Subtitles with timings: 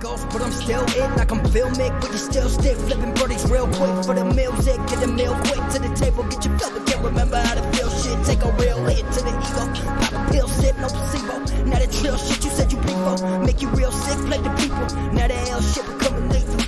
[0.00, 2.00] Ghost, but I'm still in like I'm filmic.
[2.00, 4.76] But you still stick, flipping birdies real quick for the music.
[4.88, 6.70] Get the meal quick to the table, get your fill.
[6.70, 8.18] but Can't remember how to feel shit.
[8.26, 9.64] Take a real hit to the ego.
[10.00, 11.38] Pop a pill, sit, no placebo.
[11.64, 13.38] Now the trill shit you said you prefer.
[13.40, 14.86] Make you real sick, play the people.
[15.12, 16.60] Now the L shit becoming lethal.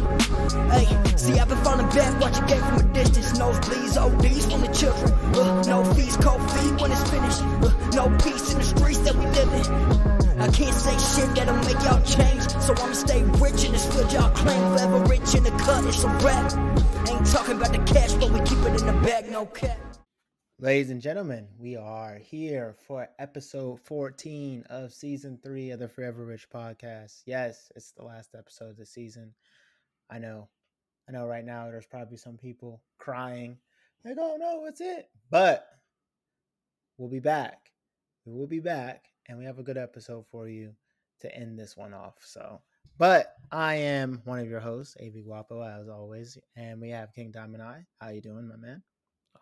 [0.70, 0.86] Hey,
[1.16, 3.38] see, I've been falling back, watching game from a distance.
[3.38, 5.12] Nosebleeds, ODs from the children.
[5.34, 7.42] Uh, no fees, cold feet when it's finished.
[7.42, 10.18] Uh, no peace in the streets that we live in.
[10.40, 12.48] I can't say shit that'll make y'all change.
[12.62, 15.04] So I'ma stay rich this field y'all claim.
[15.06, 16.08] Rich in the cut, it's a.
[17.10, 19.78] Ain't talking about the cash, but we keep it in the bag, no cap.
[20.60, 26.24] Ladies and gentlemen, we are here for episode 14 of season three of the Forever
[26.24, 27.22] Rich podcast.
[27.26, 29.34] Yes, it's the last episode of the season.
[30.10, 30.48] I know.
[31.08, 33.56] I know right now there's probably some people crying.
[34.04, 35.08] They oh, don't know what's it.
[35.30, 35.66] But
[36.96, 37.70] we'll be back.
[38.26, 40.74] We will be back and we have a good episode for you
[41.20, 42.16] to end this one off.
[42.24, 42.60] So,
[42.98, 47.30] but I am one of your hosts, AB Guapo, as always, and we have King
[47.30, 47.86] Diamond Eye.
[48.00, 48.82] How you doing, my man?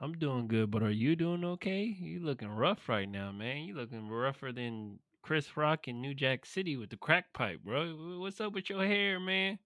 [0.00, 1.82] I'm doing good, but are you doing okay?
[1.98, 3.64] You looking rough right now, man.
[3.64, 8.18] You looking rougher than Chris Rock in New Jack City with the crack pipe, bro.
[8.20, 9.58] What's up with your hair, man?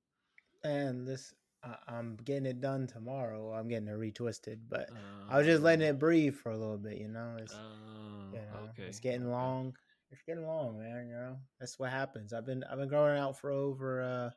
[0.62, 3.52] And this, uh, I'm getting it done tomorrow.
[3.52, 4.94] I'm getting it retwisted, but uh,
[5.28, 6.96] I was just letting it breathe for a little bit.
[6.96, 8.84] You know, it's, uh, you know, okay.
[8.84, 9.74] it's getting long.
[10.10, 11.06] It's getting long, man.
[11.08, 12.32] You know, that's what happens.
[12.32, 14.30] I've been I've been growing out for over uh,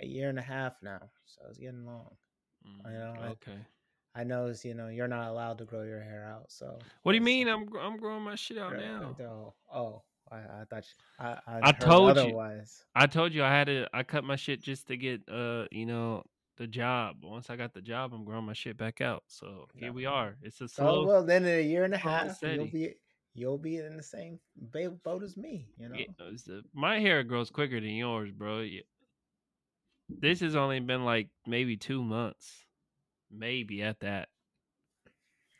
[0.00, 2.10] a year and a half now, so it's getting long.
[2.66, 3.58] Mm, you know, okay.
[4.14, 6.52] I, I know, you know, you're not allowed to grow your hair out.
[6.52, 7.48] So what do you mean?
[7.48, 9.16] I'm I'm growing my shit out now.
[9.20, 12.84] Oh, oh, I, I thought you, I I, I told otherwise.
[12.84, 13.02] you.
[13.02, 13.88] I told you I had to.
[13.94, 16.24] I cut my shit just to get uh you know
[16.58, 17.16] the job.
[17.22, 19.22] Once I got the job, I'm growing my shit back out.
[19.28, 20.36] So here we are.
[20.42, 21.04] It's a slow.
[21.04, 22.94] Oh well, then in a year and a half, you'll be
[23.34, 25.68] you'll be in the same boat as me.
[25.76, 26.06] You know, yeah,
[26.74, 28.66] my hair grows quicker than yours, bro.
[30.08, 32.66] This has only been like maybe two months,
[33.30, 34.28] maybe at that.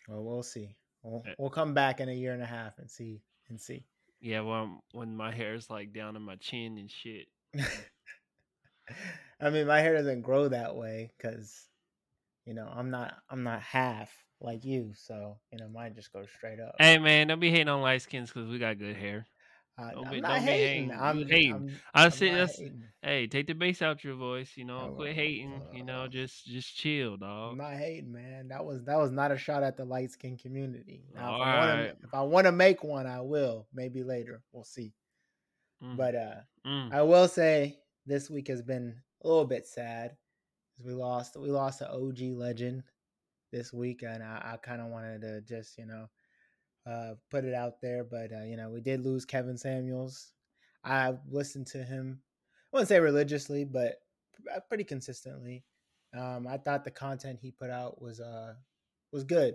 [0.09, 0.77] Well, we'll see.
[1.03, 3.85] We'll, eh we'll come back in a year and a half and see and see.
[4.21, 7.27] Yeah, well, when my hair is like down to my chin and shit.
[9.41, 11.67] I mean, my hair doesn't grow that way because,
[12.45, 14.11] you know, I'm not I'm not half
[14.43, 16.75] like you, so you know, mine just goes straight up.
[16.79, 19.27] Hey man, don't be hating on light skins because we got good hair.
[19.79, 20.91] Uh, don't I'm be, not hating.
[20.91, 21.01] Hating.
[21.01, 21.55] I'm hating.
[21.95, 22.51] I'm, I said,
[23.01, 24.51] hey, take the bass out your voice.
[24.55, 25.55] You know, quit hating.
[25.55, 27.53] Uh, you know, just just chill, dog.
[27.53, 28.49] I'm not hating, man.
[28.49, 31.05] That was that was not a shot at the light skin community.
[31.15, 33.67] Now, if, I wanna, if I want to make one, I will.
[33.73, 34.93] Maybe later, we'll see.
[35.83, 35.97] Mm.
[35.97, 36.35] But uh,
[36.67, 36.93] mm.
[36.93, 40.17] I will say this week has been a little bit sad.
[40.77, 42.83] Because we lost we lost an OG legend
[43.53, 46.07] this week, and I, I kind of wanted to just you know
[46.87, 48.05] uh, put it out there.
[48.05, 50.33] But uh, you know, we did lose Kevin Samuels.
[50.85, 52.21] I listened to him.
[52.73, 53.97] I wouldn't say religiously, but
[54.55, 55.65] uh, pretty consistently.
[56.19, 58.55] Um, I thought the content he put out was uh
[59.13, 59.55] was good.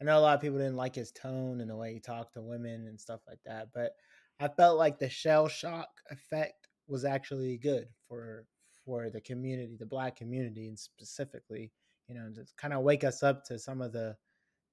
[0.00, 2.34] I know a lot of people didn't like his tone and the way he talked
[2.34, 3.92] to women and stuff like that, but
[4.40, 8.46] I felt like the shell shock effect was actually good for
[8.84, 11.72] for the community, the black community, and specifically
[12.08, 14.16] you know, to kind of wake us up to some of the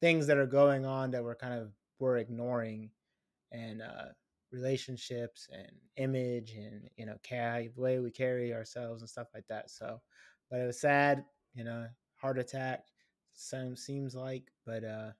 [0.01, 2.89] things that are going on that we're kind of we're ignoring
[3.51, 4.05] and uh,
[4.51, 9.47] relationships and image and you know carry the way we carry ourselves and stuff like
[9.47, 10.01] that so.
[10.49, 12.85] But it was sad you know heart attack
[13.33, 15.11] some seems like but uh,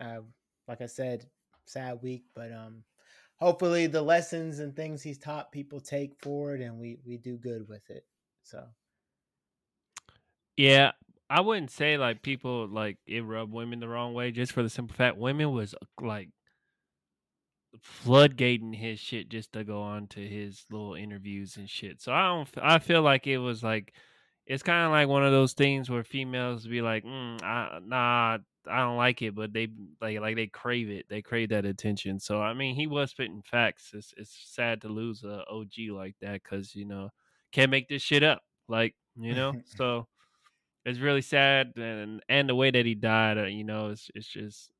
[0.00, 0.20] uh
[0.66, 1.26] like i said
[1.66, 2.82] sad week but um
[3.36, 7.68] hopefully the lessons and things he's taught people take forward and we we do good
[7.68, 8.06] with it
[8.42, 8.64] so.
[10.56, 10.92] Yeah
[11.30, 14.68] I wouldn't say like people like it rubbed women the wrong way just for the
[14.70, 16.30] simple fact women was like
[17.80, 22.00] floodgating his shit just to go on to his little interviews and shit.
[22.00, 23.94] So I don't I feel like it was like
[24.46, 28.38] it's kind of like one of those things where females be like, mm, I, "Nah,
[28.66, 29.68] I don't like it," but they
[30.00, 31.06] like like they crave it.
[31.08, 32.20] They crave that attention.
[32.20, 33.92] So I mean, he was spitting facts.
[33.94, 37.10] It's it's sad to lose a OG like that because you know
[37.52, 38.42] can't make this shit up.
[38.68, 40.08] Like you know, so
[40.84, 44.28] it's really sad and and the way that he died uh, you know it's it's
[44.28, 44.70] just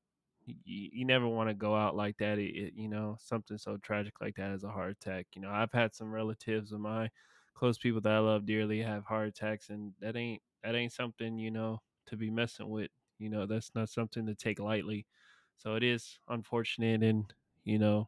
[0.45, 0.55] you,
[0.93, 4.13] you never want to go out like that it, it, you know something so tragic
[4.21, 7.09] like that as a heart attack you know i've had some relatives of my
[7.55, 11.37] close people that i love dearly have heart attacks and that ain't that ain't something
[11.39, 15.05] you know to be messing with you know that's not something to take lightly
[15.57, 18.07] so it is unfortunate and you know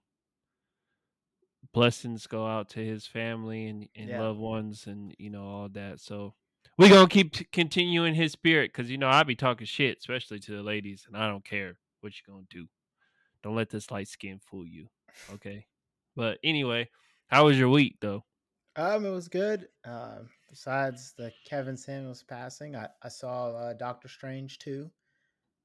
[1.73, 4.21] blessings go out to his family and, and yeah.
[4.21, 6.33] loved ones and you know all that so
[6.77, 10.51] we gonna keep continuing his spirit because you know I be talking shit, especially to
[10.51, 12.67] the ladies, and I don't care what you gonna do.
[13.43, 14.87] Don't let this light skin fool you,
[15.33, 15.65] okay?
[16.15, 16.89] But anyway,
[17.27, 18.23] how was your week though?
[18.75, 19.67] Um, it was good.
[19.83, 20.19] Uh,
[20.49, 24.91] besides the Kevin Samuels passing, I, I saw uh, Doctor Strange too.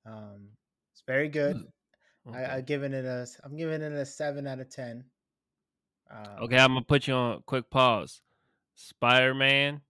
[0.06, 0.48] Um,
[0.92, 1.56] it's very good.
[1.56, 2.38] Okay.
[2.38, 5.04] I, I given it a I'm giving it a seven out of ten.
[6.10, 8.22] Um, okay, I'm gonna put you on a quick pause.
[8.76, 9.80] Spider Man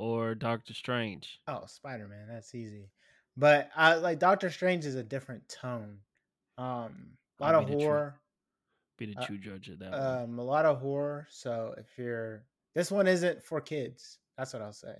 [0.00, 1.40] or Doctor Strange?
[1.46, 2.90] Oh, Spider Man, that's easy.
[3.36, 5.98] But I like Doctor Strange is a different tone.
[6.58, 8.14] Um, a lot I'll of horror.
[8.98, 9.94] True, be the true uh, judge of that.
[9.94, 10.46] Um, one.
[10.46, 11.26] a lot of horror.
[11.30, 12.44] So if you're
[12.74, 14.18] this one isn't for kids.
[14.38, 14.94] That's what I'll say.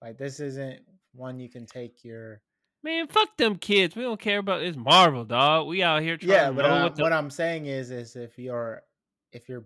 [0.00, 0.80] Like this isn't
[1.14, 2.40] one you can take your
[2.82, 3.96] Man, fuck them kids.
[3.96, 5.66] We don't care about this Marvel, dog.
[5.66, 7.02] We out here trying yeah, but uh, what, the...
[7.02, 8.82] what I'm saying is, is if you're
[9.32, 9.64] if you're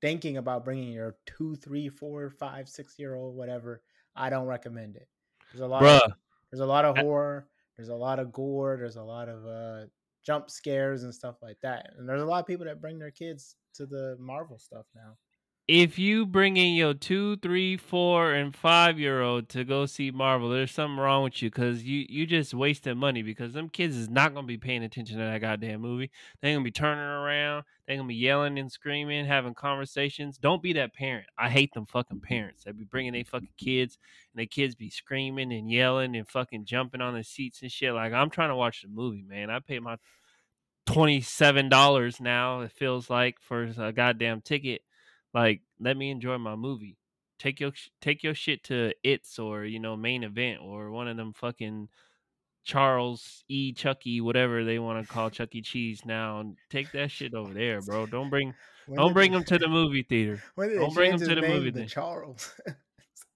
[0.00, 3.82] thinking about bringing your two, three, four, five, six year old, whatever,
[4.14, 5.08] I don't recommend it.
[5.52, 5.82] There's a lot.
[5.82, 6.00] Bruh.
[6.00, 6.12] Of,
[6.50, 7.46] there's a lot of horror.
[7.76, 8.76] There's a lot of gore.
[8.78, 9.86] There's a lot of uh,
[10.22, 11.94] jump scares and stuff like that.
[11.96, 15.16] And there's a lot of people that bring their kids to the Marvel stuff now
[15.68, 20.10] if you bring in your two, three, four, and five year old to go see
[20.10, 23.96] Marvel, there's something wrong with you because you you just wasting money because them kids
[23.96, 26.10] is not gonna be paying attention to that goddamn movie.
[26.40, 30.36] They're gonna be turning around, they're gonna be yelling and screaming, having conversations.
[30.36, 31.26] Don't be that parent.
[31.38, 33.98] I hate them fucking parents that be bringing their fucking kids
[34.32, 37.94] and their kids be screaming and yelling and fucking jumping on the seats and shit.
[37.94, 39.48] Like I'm trying to watch the movie, man.
[39.48, 39.96] I pay my
[40.86, 42.62] twenty seven dollars now.
[42.62, 44.82] It feels like for a goddamn ticket
[45.34, 46.96] like, let me enjoy my movie.
[47.38, 51.16] Take your take your shit to It's or you know main event or one of
[51.16, 51.88] them fucking
[52.64, 53.72] Charles E.
[53.72, 55.62] Chucky, whatever they want to call Chuck E.
[55.62, 58.06] Cheese now, and take that shit over there, bro.
[58.06, 58.54] Don't bring
[58.86, 60.42] when don't bring them to the movie theater.
[60.56, 61.88] Don't bring them to the movie theater.
[61.88, 62.54] Charles.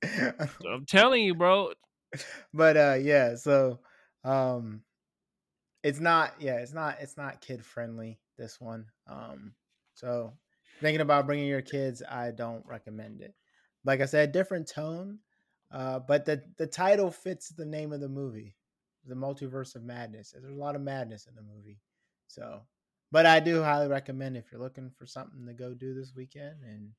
[0.04, 1.72] I'm telling you, bro.
[2.52, 3.80] But uh, yeah, so
[4.24, 4.82] um,
[5.82, 8.18] it's not yeah, it's not it's not kid friendly.
[8.38, 9.52] This one, um,
[9.94, 10.32] so
[10.80, 13.34] thinking about bringing your kids, I don't recommend it.
[13.84, 15.18] Like I said, different tone,
[15.70, 18.54] uh, but the the title fits the name of the movie,
[19.06, 20.32] the Multiverse of Madness.
[20.32, 21.80] There's a lot of madness in the movie,
[22.26, 22.62] so.
[23.12, 26.56] But I do highly recommend if you're looking for something to go do this weekend
[26.64, 26.90] and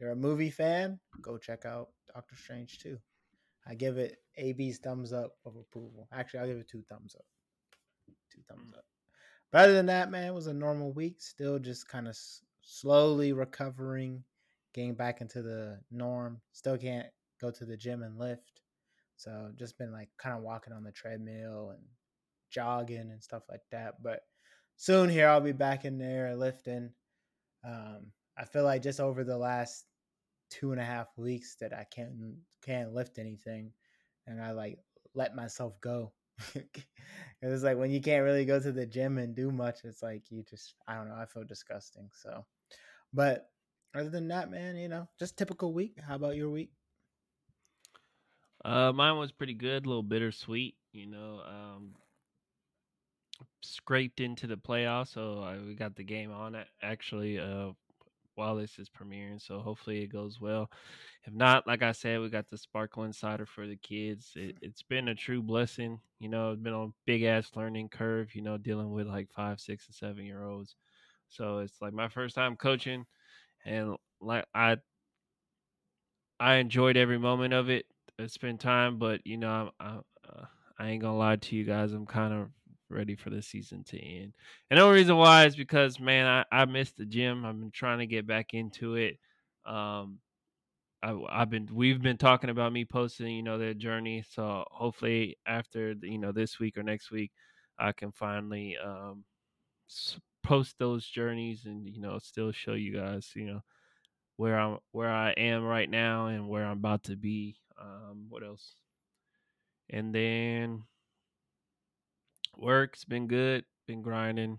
[0.00, 2.98] you're a movie fan, go check out Doctor Strange 2.
[3.66, 6.08] I give it AB's thumbs up of approval.
[6.12, 7.24] Actually, I'll give it two thumbs up.
[8.32, 8.84] Two thumbs up.
[9.52, 11.20] But other than that, man, it was a normal week.
[11.20, 12.16] Still just kind of
[12.62, 14.24] slowly recovering,
[14.74, 16.40] getting back into the norm.
[16.52, 17.08] Still can't
[17.40, 18.62] go to the gym and lift.
[19.16, 21.82] So just been like kind of walking on the treadmill and
[22.50, 24.02] jogging and stuff like that.
[24.02, 24.20] But
[24.76, 26.90] soon here I'll be back in there lifting.
[27.64, 28.06] Um,
[28.36, 29.84] I feel like just over the last
[30.50, 32.12] two and a half weeks that I can't
[32.64, 33.72] can't lift anything,
[34.26, 34.78] and I like
[35.14, 36.12] let myself go.
[37.42, 40.30] it's like when you can't really go to the gym and do much, it's like
[40.30, 41.16] you just I don't know.
[41.16, 42.08] I feel disgusting.
[42.12, 42.44] So,
[43.12, 43.50] but
[43.94, 45.98] other than that, man, you know, just typical week.
[46.06, 46.70] How about your week?
[48.64, 49.84] Uh, mine was pretty good.
[49.84, 51.40] A little bittersweet, you know.
[51.46, 51.94] Um,
[53.62, 57.38] scraped into the playoffs, so I, we got the game on it actually.
[57.38, 57.70] Uh,
[58.34, 59.40] while this is premiering.
[59.40, 60.70] So hopefully it goes well.
[61.24, 64.32] If not, like I said, we got the sparkling cider for the kids.
[64.34, 66.00] It, has been a true blessing.
[66.18, 68.34] You know, it's been a big ass learning curve.
[68.34, 70.76] You know, dealing with like five, six, and seven year olds.
[71.28, 73.06] So it's like my first time coaching,
[73.64, 74.76] and like I,
[76.38, 77.86] I enjoyed every moment of it.
[78.18, 79.98] I spent time, but you know, I'm, I,
[80.28, 80.44] uh,
[80.78, 81.92] I ain't gonna lie to you guys.
[81.92, 82.48] I'm kind of
[82.92, 84.34] ready for the season to end.
[84.70, 87.44] And the only reason why is because man, I, I missed the gym.
[87.44, 89.18] I've been trying to get back into it.
[89.64, 90.18] Um,
[91.02, 94.24] I, have been we've been talking about me posting, you know, their journey.
[94.28, 97.32] So hopefully after you know this week or next week,
[97.78, 99.24] I can finally um,
[100.42, 103.60] post those journeys and you know still show you guys, you know,
[104.36, 107.56] where I'm where I am right now and where I'm about to be.
[107.80, 108.74] Um, what else?
[109.90, 110.84] And then
[112.56, 113.64] Work's been good.
[113.86, 114.58] Been grinding.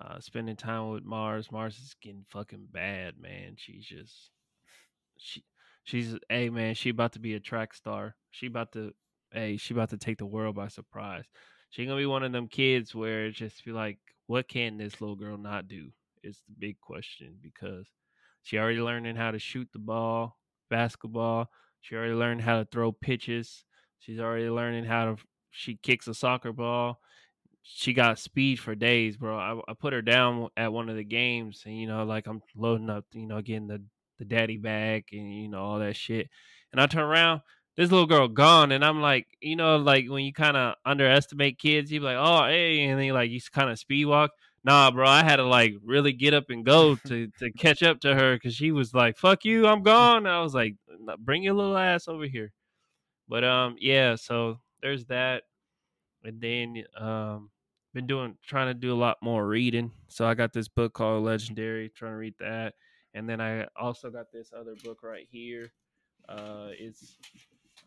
[0.00, 1.52] Uh, spending time with Mars.
[1.52, 3.54] Mars is getting fucking bad, man.
[3.56, 4.30] She's just
[5.16, 5.44] she
[5.84, 8.16] she's hey man, she about to be a track star.
[8.30, 8.92] She about to
[9.32, 11.24] hey, she about to take the world by surprise.
[11.70, 15.00] She gonna be one of them kids where it just be like, what can this
[15.00, 15.90] little girl not do?
[16.22, 17.86] Is the big question because
[18.42, 20.38] she already learning how to shoot the ball,
[20.70, 21.50] basketball.
[21.80, 23.64] She already learned how to throw pitches.
[23.98, 25.16] She's already learning how to
[25.54, 27.00] she kicks a soccer ball.
[27.62, 29.38] She got speed for days, bro.
[29.38, 32.42] I, I put her down at one of the games, and you know, like I'm
[32.56, 33.82] loading up, you know, getting the
[34.18, 36.28] the daddy bag and you know all that shit.
[36.72, 37.40] And I turn around,
[37.76, 41.58] this little girl gone, and I'm like, you know, like when you kind of underestimate
[41.58, 44.32] kids, you be like, oh hey, and then like you kind of speed walk.
[44.64, 48.00] nah, bro, I had to like really get up and go to to catch up
[48.00, 50.74] to her because she was like, "Fuck you, I'm gone." I was like,
[51.20, 52.52] "Bring your little ass over here."
[53.28, 55.44] But um, yeah, so there's that,
[56.24, 57.50] and then um,
[57.94, 59.90] been doing trying to do a lot more reading.
[60.08, 62.74] So I got this book called Legendary, trying to read that,
[63.14, 65.72] and then I also got this other book right here.
[66.28, 67.16] Uh, it's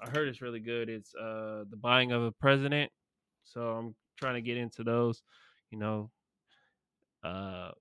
[0.02, 0.90] I heard it's really good.
[0.90, 2.92] It's uh the buying of a president.
[3.44, 5.22] So I'm trying to get into those,
[5.70, 6.10] you know,
[7.24, 7.72] uh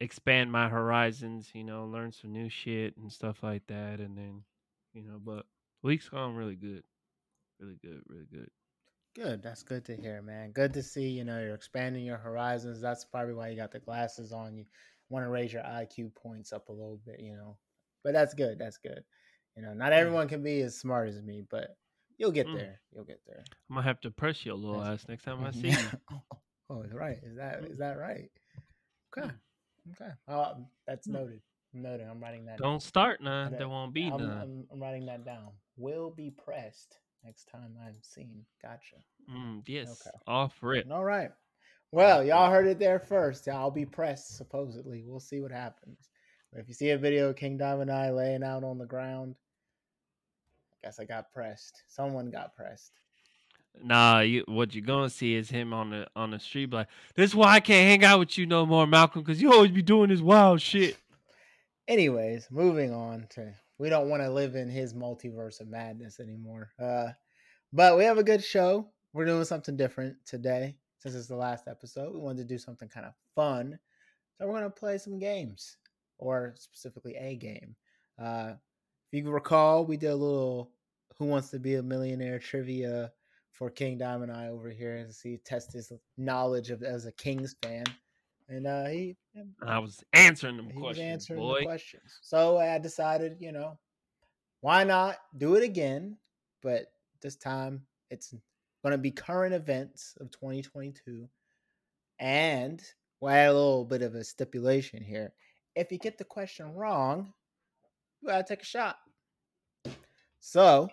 [0.00, 4.42] expand my horizons, you know, learn some new shit and stuff like that and then,
[4.94, 5.46] you know, but
[5.82, 6.82] week's gone really good.
[7.60, 8.48] Really good, really good.
[9.14, 9.42] Good.
[9.42, 10.52] That's good to hear, man.
[10.52, 12.80] Good to see, you know, you're expanding your horizons.
[12.80, 14.56] That's probably why you got the glasses on.
[14.56, 14.64] You
[15.10, 17.56] want to raise your IQ points up a little bit, you know.
[18.04, 18.58] But that's good.
[18.58, 19.02] That's good.
[19.56, 19.96] You know, not mm.
[19.96, 21.76] everyone can be as smart as me, but
[22.16, 22.56] you'll get mm.
[22.56, 22.80] there.
[22.94, 23.44] You'll get there.
[23.68, 25.76] I'm gonna have to press your little That's, ass next time I see you.
[26.70, 27.18] oh, right.
[27.22, 28.30] Is that is that right?
[29.18, 29.28] Okay.
[29.28, 29.34] Mm.
[30.00, 30.12] Okay.
[30.28, 30.54] Oh,
[30.86, 31.12] that's mm.
[31.12, 31.40] noted.
[31.74, 32.06] Noted.
[32.08, 32.58] I'm writing that.
[32.58, 32.80] Don't down.
[32.80, 33.52] start none.
[33.52, 34.30] There won't be I'm, none.
[34.30, 35.50] I'm, I'm, writing that down.
[35.76, 38.44] Will be pressed next time I'm seen.
[38.62, 38.96] Gotcha.
[39.30, 40.02] Mm, yes.
[40.06, 40.16] Okay.
[40.26, 40.90] Off rip.
[40.90, 41.30] All right.
[41.92, 43.48] Well, y'all heard it there first.
[43.48, 45.04] I'll be pressed supposedly.
[45.06, 46.08] We'll see what happens.
[46.52, 49.34] But if you see a video of King Diamond Eye laying out on the ground,
[50.72, 51.82] I guess I got pressed.
[51.88, 52.92] Someone got pressed.
[53.82, 57.30] Nah, you, what you're gonna see is him on the on the street like, this
[57.30, 59.82] is why I can't hang out with you no more, Malcolm, because you always be
[59.82, 60.96] doing this wild shit.
[61.86, 66.70] Anyways, moving on to we don't want to live in his multiverse of madness anymore.
[66.78, 67.08] Uh,
[67.72, 68.86] but we have a good show.
[69.14, 72.12] We're doing something different today since it's the last episode.
[72.12, 73.78] We wanted to do something kind of fun,
[74.36, 75.78] so we're gonna play some games
[76.18, 77.74] or specifically a game.
[78.18, 78.52] Uh,
[79.10, 80.72] if you recall, we did a little
[81.18, 83.10] "Who Wants to Be a Millionaire" trivia
[83.50, 87.56] for King Diamond Eye over here to see test his knowledge of as a Kings
[87.62, 87.84] fan,
[88.46, 89.16] and uh, he.
[89.66, 91.60] I was answering them questions, answering boy.
[91.60, 92.18] The questions.
[92.22, 93.78] So I decided, you know,
[94.60, 96.16] why not do it again?
[96.62, 98.34] But this time it's
[98.82, 101.28] going to be current events of 2022,
[102.18, 102.82] and
[103.20, 105.32] we add a little bit of a stipulation here
[105.74, 107.32] if you get the question wrong,
[108.20, 108.96] you gotta take a shot.
[110.40, 110.88] So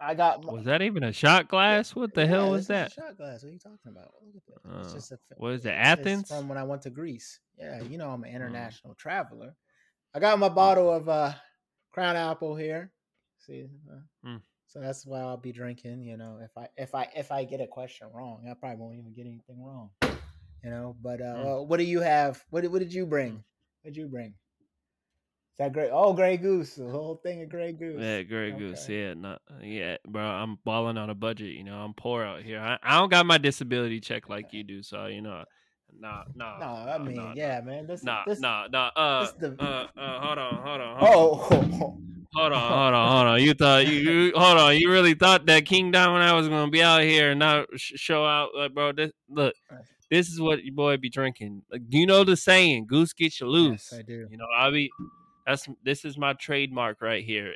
[0.00, 0.44] I got.
[0.44, 1.94] Was that even a shot glass?
[1.94, 2.92] What the yeah, hell was that?
[2.92, 3.42] shot glass.
[3.42, 4.12] What are you talking about?
[4.66, 5.70] Uh, it's just a, what is it?
[5.70, 6.28] Athens?
[6.28, 7.38] From when I went to Greece.
[7.58, 8.34] Yeah, you know I'm an mm.
[8.36, 9.54] international traveler.
[10.14, 11.32] I got my bottle of uh,
[11.92, 12.90] Crown Apple here.
[13.38, 14.40] See, uh, mm.
[14.66, 16.02] so that's why I'll be drinking.
[16.02, 18.96] You know, if I if I if I get a question wrong, I probably won't
[18.96, 19.90] even get anything wrong.
[20.64, 21.44] You know, but uh, mm.
[21.44, 22.42] well, what do you have?
[22.48, 23.32] What what did you bring?
[23.32, 23.42] Mm.
[23.82, 24.34] What'd you bring?
[25.52, 25.90] Is that great?
[25.92, 28.00] Oh, Grey Goose, the whole thing of Grey Goose.
[28.00, 28.58] Yeah, Grey okay.
[28.58, 28.88] Goose.
[28.88, 30.22] Yeah, not yeah, bro.
[30.22, 31.54] I'm balling on a budget.
[31.54, 32.60] You know, I'm poor out here.
[32.60, 35.44] I, I don't got my disability check like you do, so you know.
[35.98, 36.58] Nah, nah.
[36.58, 37.64] No, I mean, nah, yeah, nah.
[37.64, 37.86] man.
[37.86, 38.90] This, nah, this, nah, nah.
[38.96, 39.56] Uh, the...
[39.58, 40.96] uh, uh, hold on, hold on.
[40.98, 41.70] Hold on.
[41.72, 41.98] oh.
[42.32, 43.42] Hold on, hold on, hold on.
[43.42, 44.76] You thought you, you hold on.
[44.76, 47.94] You really thought that King Diamond Eye was gonna be out here and not sh-
[47.96, 48.92] show out, like, bro.
[48.92, 49.52] This look,
[50.12, 51.62] this is what your boy be drinking.
[51.72, 54.28] Like, you know the saying, "Goose gets you loose." Yes, I do.
[54.30, 54.92] You know, I be.
[55.50, 57.54] That's this is my trademark right here,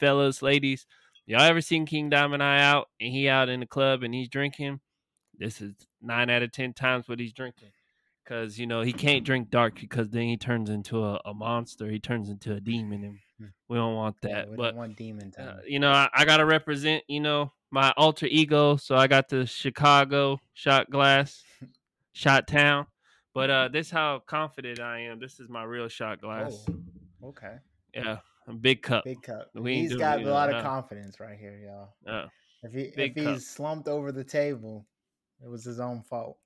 [0.00, 0.84] fellas, ladies.
[1.26, 4.28] Y'all ever seen King Diamond Eye out and he out in the club and he's
[4.28, 4.80] drinking?
[5.38, 7.68] This is nine out of ten times what he's drinking.
[8.26, 11.88] Cause you know he can't drink dark because then he turns into a, a monster.
[11.88, 13.46] He turns into a demon, and hmm.
[13.68, 14.46] we don't want that.
[14.46, 17.04] Yeah, we but want demon uh, you know, I, I, gotta represent.
[17.06, 18.74] You know, my alter ego.
[18.74, 21.44] So I got the Chicago shot glass,
[22.12, 22.86] shot town.
[23.34, 25.20] But uh, this how confident I am.
[25.20, 26.64] This is my real shot glass.
[26.68, 26.74] Oh,
[27.28, 27.56] okay.
[27.94, 29.04] Yeah, a big cup.
[29.04, 29.50] Big cup.
[29.54, 31.94] We he's got a lot of confidence right here, y'all.
[32.06, 32.26] Yeah.
[32.62, 34.86] If he big if he's slumped over the table,
[35.44, 36.38] it was his own fault.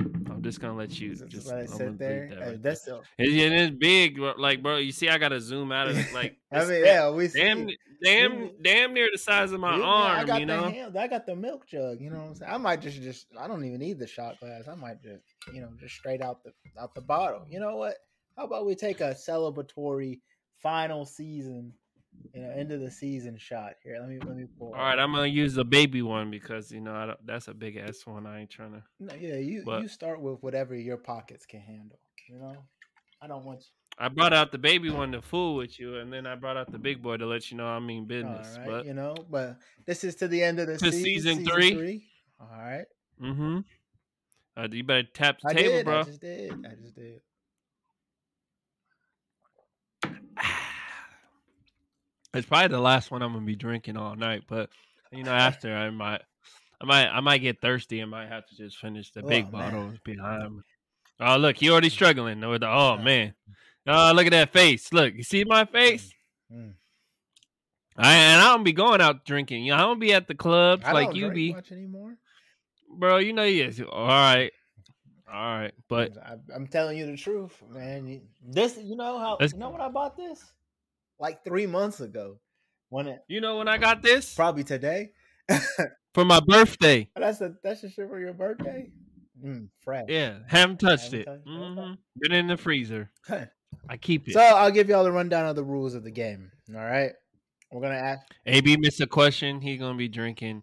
[0.00, 2.28] I'm just gonna let you just, just let it sit there.
[2.30, 3.00] That right that's there.
[3.18, 4.76] it's big, like bro.
[4.76, 6.12] You see, I gotta zoom out of it.
[6.12, 7.76] Like I mean, yeah, we damn, see.
[8.02, 10.20] damn, damn near the size of my yeah, arm.
[10.20, 12.00] I got you know, hand, I got the milk jug.
[12.00, 12.52] You know what I'm saying?
[12.52, 14.68] I might just, just, I don't even need the shot glass.
[14.68, 17.46] I might just, you know, just straight out the out the bottle.
[17.48, 17.96] You know what?
[18.36, 20.20] How about we take a celebratory
[20.62, 21.72] final season
[22.32, 23.74] you know, end of the season shot.
[23.82, 24.68] Here, let me let me pull.
[24.68, 28.06] All right, I'm gonna use the baby one because you know that's a big ass
[28.06, 28.26] one.
[28.26, 28.82] I ain't trying to.
[29.00, 31.98] No, yeah, you but, you start with whatever your pockets can handle.
[32.28, 32.56] You know,
[33.20, 33.60] I don't want.
[33.60, 33.66] You...
[33.98, 36.72] I brought out the baby one to fool with you, and then I brought out
[36.72, 38.54] the big boy to let you know I mean business.
[38.54, 41.46] All right, but you know, but this is to the end of the season, season,
[41.46, 41.74] three.
[41.74, 42.06] three.
[42.40, 42.86] All right.
[43.22, 43.58] Mm-hmm.
[44.56, 46.00] Uh, you better tap the I table, did, bro.
[46.00, 46.52] I just did.
[46.52, 47.20] I just did.
[52.34, 54.70] It's probably the last one I'm gonna be drinking all night, but
[55.12, 56.22] you know, after I might,
[56.80, 58.02] I might I might get thirsty.
[58.02, 59.70] I might have to just finish the oh, big man.
[59.70, 60.62] bottles behind me.
[61.20, 63.34] Oh look, you already struggling with the oh man.
[63.86, 64.92] Oh look at that face.
[64.92, 66.12] Look, you see my face?
[66.52, 66.74] Mm.
[67.96, 69.64] I and I don't be going out drinking.
[69.64, 71.56] You know, I don't be at the clubs like you be.
[71.70, 72.16] Anymore.
[72.98, 73.80] Bro, you know yes.
[73.80, 74.52] All right.
[75.32, 78.20] All right, but I, am telling you the truth, man.
[78.46, 80.40] This, you know how, you know what I bought this
[81.18, 82.38] like three months ago.
[82.90, 85.12] When it, you know when I got this, probably today
[86.14, 87.08] for my birthday.
[87.16, 88.90] That's a that's a shit for your birthday.
[89.44, 90.04] Mm, fresh.
[90.08, 91.24] Yeah, haven't touched haven't it.
[91.24, 91.94] Touched mm-hmm.
[92.18, 93.10] Been in the freezer.
[93.88, 94.34] I keep it.
[94.34, 96.52] So I'll give y'all the rundown of the rules of the game.
[96.70, 97.12] All right,
[97.72, 98.22] we're gonna ask.
[98.46, 99.60] AB missed a question.
[99.60, 100.62] He's gonna be drinking.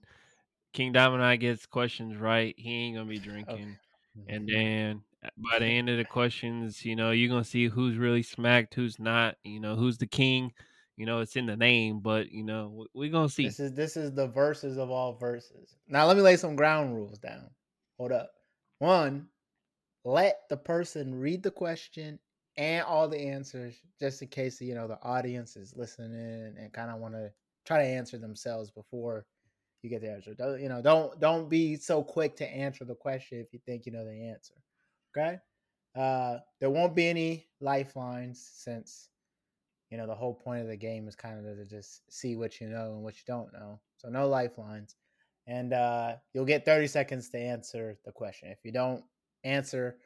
[0.74, 2.56] King Diamond Eye gets questions right.
[2.58, 3.78] He ain't gonna be drinking.
[4.24, 4.36] Okay.
[4.36, 4.58] And mm-hmm.
[4.58, 8.24] then uh, by the end of the questions, you know, you're gonna see who's really
[8.24, 9.36] smacked, who's not.
[9.44, 10.52] You know, who's the king.
[10.98, 13.46] You know, it's in the name, but you know, we're gonna see.
[13.46, 15.76] This is this is the verses of all verses.
[15.88, 17.50] Now let me lay some ground rules down.
[17.98, 18.32] Hold up.
[18.80, 19.28] One,
[20.04, 22.20] let the person read the question
[22.58, 26.92] and all the answers, just in case you know the audience is listening and kind
[26.92, 27.32] of want to
[27.66, 29.26] try to answer themselves before
[29.84, 30.34] you get the answer.
[30.34, 33.86] Don't, you know, don't don't be so quick to answer the question if you think
[33.86, 34.56] you know the answer.
[35.16, 35.38] Okay.
[35.96, 39.10] Uh, there won't be any lifelines since
[39.90, 42.62] you know the whole point of the game is kind of to just see what
[42.62, 43.82] you know and what you don't know.
[43.98, 44.96] So no lifelines,
[45.48, 48.50] and uh, you'll get 30 seconds to answer the question.
[48.50, 49.04] If you don't
[49.44, 49.98] answer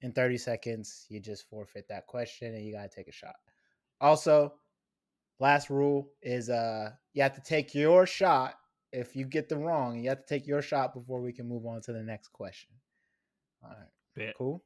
[0.00, 3.36] in 30 seconds, you just forfeit that question and you gotta take a shot.
[4.00, 4.54] Also,
[5.40, 8.54] last rule is uh you have to take your shot
[8.92, 11.66] if you get the wrong, you have to take your shot before we can move
[11.66, 12.70] on to the next question.
[13.62, 13.93] All right.
[14.14, 14.34] Bet.
[14.38, 14.62] Cool.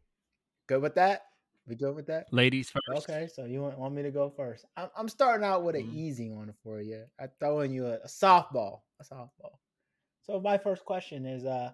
[0.67, 1.23] Good with that?
[1.67, 2.33] We good with that?
[2.33, 3.11] Ladies first.
[3.11, 4.64] Okay, so you want, want me to go first?
[4.76, 5.99] I'm, I'm starting out with an mm-hmm.
[5.99, 7.05] easy one for you.
[7.21, 9.59] I'm throwing you a, a, softball, a softball.
[10.23, 11.73] So my first question is, uh,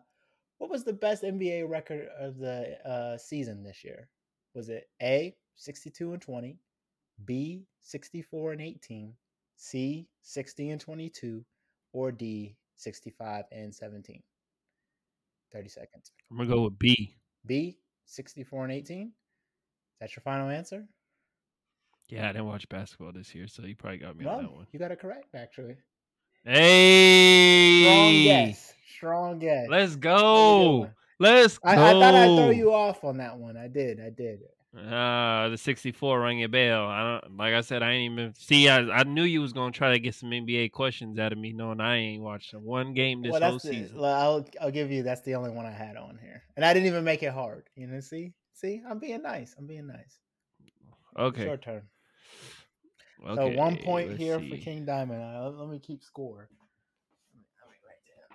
[0.59, 4.09] what was the best NBA record of the uh, season this year?
[4.54, 6.59] Was it A, 62 and 20,
[7.25, 9.12] B, 64 and 18,
[9.57, 11.45] C, 60 and 22,
[11.93, 14.23] or D, 65 and 17?
[15.52, 16.10] 30 seconds.
[16.30, 17.15] I'm going to go with B.
[17.47, 19.07] B, 64 and 18?
[19.07, 19.13] Is
[20.00, 20.87] that your final answer?
[22.09, 24.52] Yeah, I didn't watch basketball this year, so you probably got me no, on that
[24.52, 24.67] one.
[24.73, 25.76] You got it correct, actually.
[26.45, 27.83] Hey!
[27.83, 28.75] Strong guess.
[28.97, 29.67] Strong guess.
[29.71, 30.91] Let's go.
[31.19, 31.71] Let's go.
[31.71, 33.57] I, I thought I'd throw you off on that one.
[33.57, 34.00] I did.
[34.00, 34.41] I did.
[34.76, 36.87] Uh, the 64 rang a bell.
[36.87, 37.84] I don't like I said.
[37.84, 38.69] I ain't even see.
[38.69, 41.52] I, I knew you was gonna try to get some NBA questions out of me,
[41.52, 43.99] knowing I ain't watched one game this well, whole the, season.
[44.02, 45.04] I'll I'll give you.
[45.04, 47.69] That's the only one I had on here, and I didn't even make it hard.
[47.76, 49.54] You know, see, see, I'm being nice.
[49.56, 50.19] I'm being nice.
[51.17, 51.45] Okay.
[51.45, 51.82] Short turn.
[53.25, 54.50] Okay, so one point here see.
[54.50, 55.23] for King Diamond.
[55.23, 56.49] Uh, let me keep score.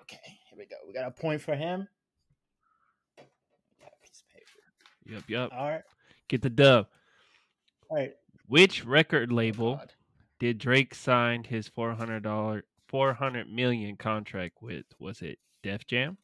[0.04, 0.78] Okay, here we go.
[0.88, 1.88] We got a point for him.
[5.06, 5.50] Yep, yep.
[5.52, 5.82] All right.
[6.30, 6.88] Get the dub.
[7.90, 8.14] All right.
[8.48, 9.88] Which record label oh,
[10.40, 14.86] did Drake sign his four hundred dollar four hundred million contract with?
[15.00, 16.18] Was it Def Jam,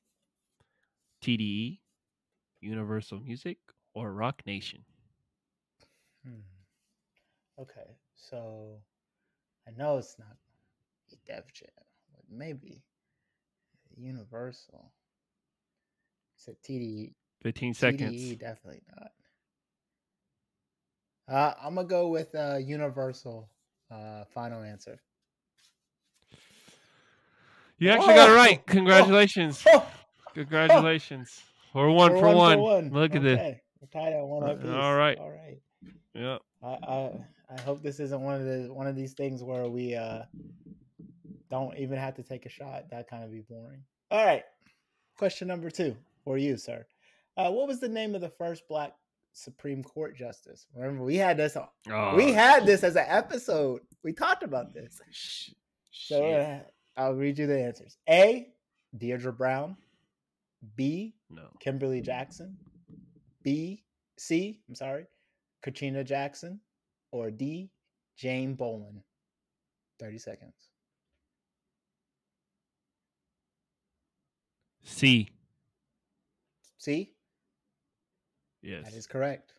[1.24, 1.80] TDE,
[2.62, 3.58] Universal Music,
[3.94, 4.86] or Roc Nation?
[6.24, 6.42] Hmm.
[7.60, 8.78] Okay, so
[9.68, 10.38] I know it's not
[11.26, 11.70] Def Jam,
[12.14, 12.84] but maybe
[13.98, 14.92] Universal.
[16.36, 17.14] It's a TDE.
[17.42, 18.14] Fifteen seconds.
[18.14, 19.12] TDE, definitely not.
[21.28, 23.50] Uh, I'm gonna go with uh, Universal.
[23.92, 25.00] Uh, final answer.
[27.78, 28.18] You actually oh!
[28.18, 28.60] got it right.
[28.60, 28.64] Oh!
[28.68, 29.64] Congratulations.
[29.68, 29.86] Oh!
[30.34, 31.42] Congratulations.
[31.74, 32.58] We're one, We're for, one, one.
[32.58, 32.90] for one.
[32.92, 33.18] Look okay.
[33.18, 33.60] at this.
[33.82, 34.66] We're tied at one up.
[34.66, 35.18] All right.
[35.18, 35.60] All right.
[36.14, 36.42] Yep.
[36.64, 37.12] I, I
[37.50, 40.24] I hope this isn't one of the one of these things where we uh
[41.50, 42.90] don't even have to take a shot.
[42.92, 43.84] That kind of be boring.
[44.12, 44.44] All right.
[45.18, 46.86] Question number two for you, sir.
[47.38, 48.94] Uh, what was the name of the first black
[49.36, 50.66] Supreme Court justice.
[50.74, 51.58] Remember, we had this.
[51.58, 53.82] Oh, we had this as an episode.
[54.04, 55.00] We talked about this.
[55.92, 56.60] So uh,
[56.96, 57.98] I'll read you the answers.
[58.10, 58.48] A.
[58.98, 59.76] Deirdre Brown.
[60.78, 61.16] B.
[61.30, 61.48] No.
[61.60, 62.58] Kimberly Jackson.
[63.44, 63.84] B.
[64.18, 64.62] C.
[64.70, 65.06] I'm sorry.
[65.62, 66.62] Katrina Jackson.
[67.12, 67.70] Or D.
[68.18, 69.02] Jane Bolin.
[70.00, 70.54] Thirty seconds.
[74.84, 75.30] C.
[76.78, 77.15] C.
[78.66, 78.86] Yes.
[78.86, 79.54] That is correct.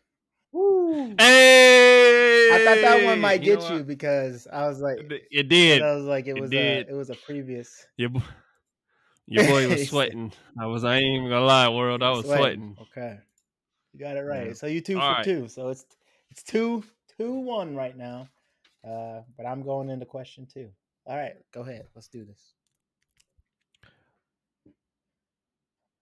[0.51, 1.15] Woo.
[1.17, 2.49] Hey!
[2.51, 4.99] I thought that one might you get you because I was like,
[5.31, 5.81] it did.
[5.81, 6.87] I was like, it, it was did.
[6.87, 7.85] a, it was a previous.
[7.95, 8.21] Your boy,
[9.25, 10.33] your boy was sweating.
[10.59, 10.83] I was.
[10.83, 12.03] I ain't even gonna lie, world.
[12.03, 12.75] I was sweating.
[12.75, 12.77] sweating.
[12.81, 13.19] Okay,
[13.93, 14.47] you got it right.
[14.47, 14.53] Yeah.
[14.53, 15.23] So you two All for right.
[15.23, 15.47] two.
[15.47, 15.85] So it's
[16.29, 16.83] it's two
[17.17, 18.27] two one right now.
[18.85, 20.69] Uh, but I'm going into question two.
[21.05, 21.85] All right, go ahead.
[21.95, 22.53] Let's do this.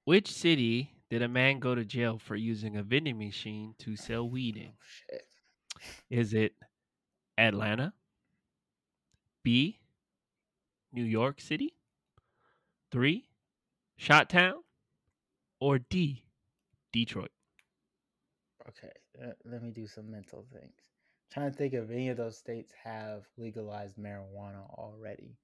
[0.06, 4.30] which city did a man go to jail for using a vending machine to sell
[4.30, 4.74] weed in?
[5.14, 5.18] Oh,
[6.10, 6.56] Is it
[7.38, 7.94] Atlanta?
[9.44, 9.80] B.
[10.92, 11.76] New York City?
[12.92, 13.30] Three.
[13.98, 14.64] Shot Town?
[15.60, 16.24] Or D.
[16.92, 17.32] Detroit?
[18.68, 18.92] Okay,
[19.24, 20.74] uh, let me do some mental things.
[20.82, 25.38] I'm trying to think if any of those states have legalized marijuana already.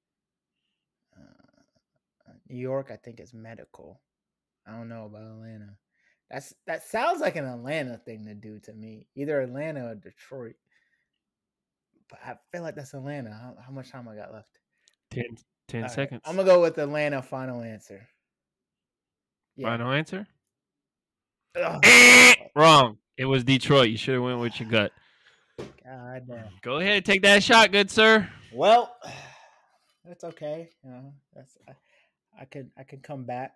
[1.16, 4.02] Uh, New York, I think, is medical.
[4.68, 5.78] I don't know about Atlanta.
[6.30, 9.08] That's that sounds like an Atlanta thing to do to me.
[9.16, 10.56] Either Atlanta or Detroit.
[12.10, 13.32] But I feel like that's Atlanta.
[13.32, 14.60] How, how much time I got left?
[15.12, 15.24] 10,
[15.68, 16.22] 10 seconds.
[16.26, 16.30] Right.
[16.30, 17.22] I'm gonna go with Atlanta.
[17.22, 18.08] Final answer.
[19.56, 19.68] Yeah.
[19.68, 20.28] Final answer.
[22.56, 22.98] Wrong.
[23.18, 23.90] It was Detroit.
[23.90, 24.92] You should have went with your gut.
[25.58, 26.48] God damn.
[26.62, 28.28] Go ahead, and take that shot, good sir.
[28.54, 28.96] Well,
[30.06, 30.70] that's okay.
[30.84, 31.74] You know, that's I,
[32.40, 33.54] I could I could come back.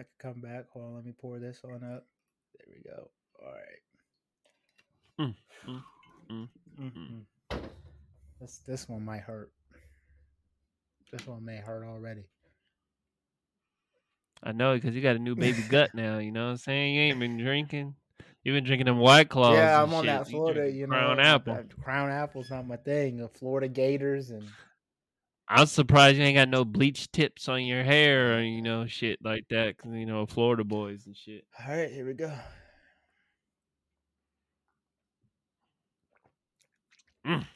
[0.00, 0.64] I could come back.
[0.72, 2.06] Hold on, let me pour this one up.
[2.54, 3.10] There we go.
[3.38, 3.82] All right.
[5.20, 5.34] Mm,
[5.68, 5.82] mm,
[6.30, 6.48] mm,
[6.80, 7.56] mm-hmm.
[8.40, 9.52] This this one might hurt.
[11.12, 12.24] This one may hurt already.
[14.42, 16.16] I know because you got a new baby gut now.
[16.16, 16.94] You know what I'm saying?
[16.94, 17.94] You ain't been drinking.
[18.42, 19.56] You've been drinking them White Claws.
[19.56, 20.12] Yeah, I'm on shit.
[20.14, 20.70] that Florida.
[20.70, 21.58] You, know, Crown Apple.
[21.84, 23.18] Crown Apple's not my thing.
[23.18, 24.48] The Florida Gators and.
[25.52, 29.18] I'm surprised you ain't got no bleach tips on your hair or you know shit
[29.24, 29.76] like that.
[29.78, 31.44] Cause you know Florida boys and shit.
[31.58, 32.32] All right, here we go.
[37.26, 37.46] Mm.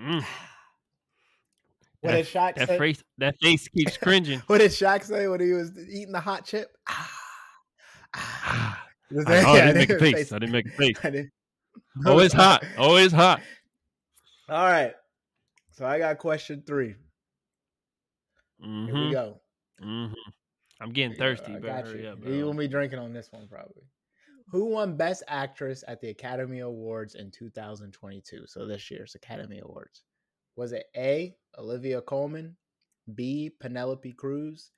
[0.00, 0.24] Mm.
[2.02, 2.78] What that, did Shaq that say?
[2.78, 4.40] Face, that face keeps cringing.
[4.46, 6.68] what did Shaq say when he was eating the hot chip?
[8.18, 8.86] Ah, ah.
[9.26, 10.14] I, oh, I, didn't make a face.
[10.14, 10.32] face.
[10.32, 10.98] I didn't make a face.
[11.02, 11.30] Didn't...
[12.06, 12.64] Always hot.
[12.78, 13.40] Always hot.
[14.48, 14.94] All right.
[15.76, 16.94] So I got question 3
[18.64, 18.86] mm-hmm.
[18.86, 19.12] Here we mm-hmm.
[19.12, 19.40] go.
[19.84, 20.30] Mm-hmm.
[20.80, 21.52] I'm getting thirsty.
[21.52, 21.58] Go.
[21.58, 22.08] I got you.
[22.08, 23.84] Up, you will be drinking on this one probably.
[24.48, 28.44] Who won Best Actress at the Academy Awards in 2022?
[28.46, 30.04] So this year's Academy Awards.
[30.54, 31.34] Was it A.
[31.58, 32.56] Olivia Colman,
[33.14, 33.50] B.
[33.60, 34.70] Penelope Cruz,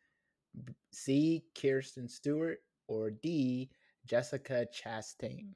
[0.92, 1.44] C.
[1.54, 2.58] Kirsten Stewart,
[2.88, 3.70] or D.
[4.06, 5.50] Jessica Chastain?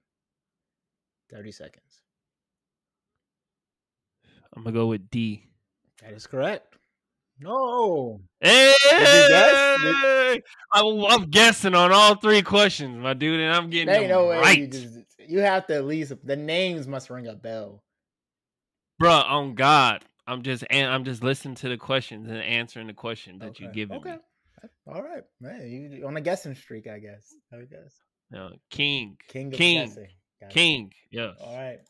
[1.30, 2.01] 30 seconds.
[4.54, 5.46] I'm going to go with D.
[6.02, 6.76] That is correct.
[7.40, 8.20] No.
[8.40, 8.72] Hey!
[8.90, 14.28] Did I'm, I'm, guessing on all three questions, my dude, and I'm getting them no
[14.28, 14.58] right.
[14.58, 17.82] You, just, you have to at least the names must ring a bell.
[19.02, 20.04] Bruh, on God.
[20.26, 23.64] I'm just I'm just listening to the questions and answering the questions that okay.
[23.64, 23.96] you give me.
[23.96, 24.12] okay.
[24.12, 24.18] me.
[24.86, 25.68] All right, man.
[25.68, 27.34] You on a guessing streak, I guess.
[27.52, 28.00] I guess.
[28.30, 29.16] No, King.
[29.28, 29.50] King.
[29.50, 29.94] King.
[30.48, 30.92] King.
[31.10, 31.36] Yes.
[31.40, 31.80] All right.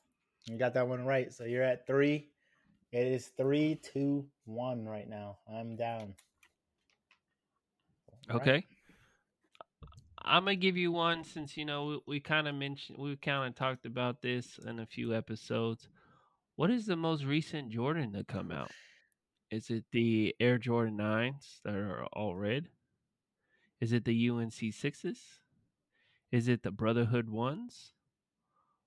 [0.47, 1.33] You got that one right.
[1.33, 2.32] So you're at three.
[2.93, 5.39] It is three, two, one right now.
[5.51, 6.15] I'm down.
[8.31, 8.53] All okay.
[8.53, 8.65] Right.
[10.25, 13.49] I'm gonna give you one since you know we, we kind of mentioned we kind
[13.49, 15.89] of talked about this in a few episodes.
[16.57, 18.71] What is the most recent Jordan to come out?
[19.51, 22.69] Is it the Air Jordan 9s that are all red?
[23.81, 25.19] Is it the UNC 6s?
[26.31, 27.93] Is it the Brotherhood ones?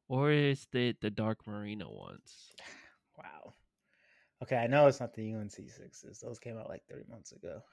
[0.07, 2.53] Or is it the Dark Marina ones?
[3.17, 3.53] Wow.
[4.45, 6.19] Okay, I know it's not the UNC 6s.
[6.19, 7.63] Those came out like 30 months ago.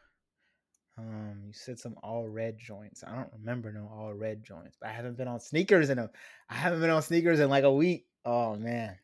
[0.96, 3.04] Um, you said some all red joints.
[3.06, 6.08] I don't remember no all red joints, but I haven't been on sneakers in a
[6.48, 8.06] I haven't been on sneakers in like a week.
[8.24, 8.96] Oh man.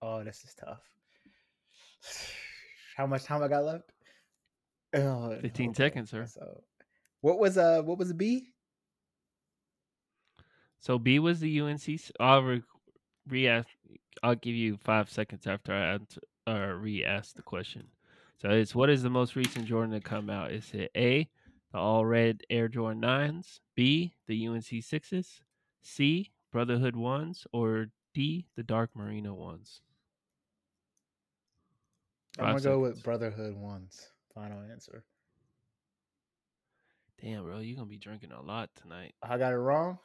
[0.00, 0.82] Oh, this is tough.
[2.96, 3.92] How much time I got left?
[4.94, 5.76] Oh, 15 okay.
[5.76, 6.26] seconds, sir.
[6.26, 6.62] So,
[7.22, 8.52] what was uh what was B?
[10.78, 11.82] So B was the UNC.
[12.20, 12.62] I'll re,
[13.28, 13.64] re
[14.22, 17.86] I'll give you five seconds after I answer, or re-ask the question.
[18.40, 20.50] So it's what is the most recent Jordan to come out?
[20.50, 21.28] Is it A,
[21.72, 25.42] the all red Air Jordan nines, B, the UNC sixes,
[25.82, 29.80] C, Brotherhood ones, or D, the Dark Marina ones?
[32.38, 34.08] I'm gonna go with Brotherhood ones.
[34.34, 35.04] Final answer.
[37.20, 39.14] Damn, bro, you're gonna be drinking a lot tonight.
[39.22, 39.98] I got it wrong.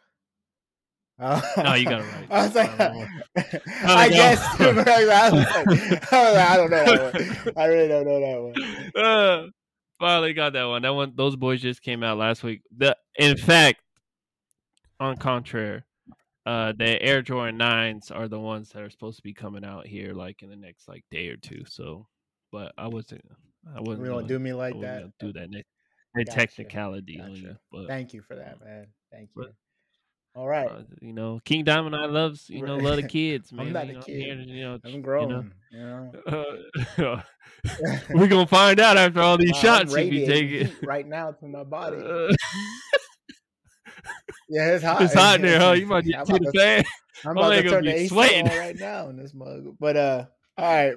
[1.20, 2.28] No, you got it right.
[2.30, 2.80] I was like,
[3.86, 4.40] I, guess.
[4.60, 7.54] I, was like, I, don't know that one.
[7.58, 9.06] I really don't know that one.
[9.06, 9.48] Uh,
[10.00, 10.82] finally got that one.
[10.84, 12.62] That one, those boys just came out last week.
[12.76, 13.82] The in fact,
[15.00, 15.84] on contrary,
[16.46, 19.88] uh, the Air Jordan nines are the ones that are supposed to be coming out
[19.88, 21.64] here like in the next like day or two.
[21.68, 22.08] So
[22.52, 23.24] but I wasn't.
[23.76, 24.04] I wasn't.
[24.04, 25.12] We don't do me like that.
[25.20, 25.50] Do that.
[26.16, 26.32] Gotcha.
[26.32, 27.60] technicality gotcha.
[27.72, 28.88] But, Thank you for that, man.
[29.12, 29.44] Thank you.
[29.44, 29.54] But,
[30.38, 30.70] All right.
[30.70, 33.68] Uh, you know, King Diamond Eye loves, you know, love the kids, man.
[33.68, 34.22] I'm not you a know, kid.
[34.22, 35.52] Here, you know, I'm grown.
[35.72, 36.24] You know, you
[37.04, 37.14] know?
[37.16, 37.22] Uh,
[38.14, 41.64] we're gonna find out after all these shots you be taking right now to my
[41.64, 41.98] body.
[41.98, 42.32] Uh,
[44.48, 45.02] yeah, it's hot.
[45.02, 45.72] it's hot in there, huh?
[45.72, 46.84] You might get to the fan.
[47.26, 48.48] I'm Oh, about to turn the be AC sweating.
[48.48, 49.76] on right now in this mug.
[49.80, 50.26] But uh,
[50.58, 50.96] right,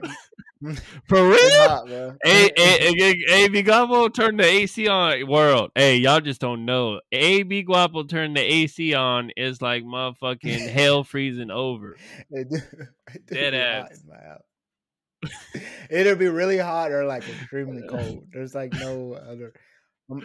[1.09, 1.39] For real?
[1.69, 2.17] hot, bro.
[2.23, 5.27] Hey, hey, hey, hey, Big Guapo turned the AC on.
[5.27, 7.01] World, hey, y'all just don't know.
[7.13, 11.97] AB Guapo turned the AC on is like motherfucking hell freezing over.
[12.31, 12.57] It do-
[13.15, 14.03] it do Dead ass.
[14.03, 15.63] in my house.
[15.91, 18.25] It'll be really hot or like extremely cold.
[18.33, 19.53] There's like no other.
[20.11, 20.25] Um,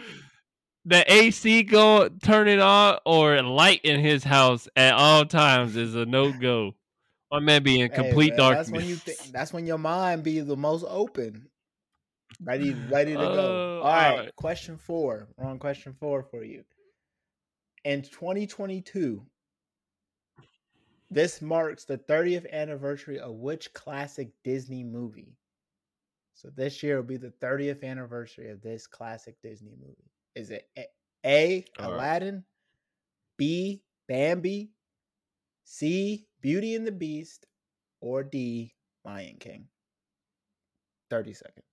[0.84, 5.94] The AC go turn it on or light in his house at all times is
[5.94, 6.74] a no go.
[7.36, 8.68] My man be in hey, complete man, darkness.
[8.68, 9.18] That's when you think.
[9.30, 11.46] That's when your mind be the most open,
[12.42, 13.80] ready, ready to go.
[13.82, 14.36] Oh, all right, alright.
[14.36, 15.28] question four.
[15.36, 16.64] Wrong question four for you.
[17.84, 19.22] In 2022,
[21.10, 25.36] this marks the 30th anniversary of which classic Disney movie?
[26.32, 30.10] So this year will be the 30th anniversary of this classic Disney movie.
[30.34, 30.86] Is it A,
[31.26, 31.96] A All right.
[31.96, 32.44] Aladdin,
[33.36, 34.70] B Bambi,
[35.64, 37.46] C Beauty and the Beast,
[38.00, 39.68] or D Lion King?
[41.10, 41.64] 30 seconds.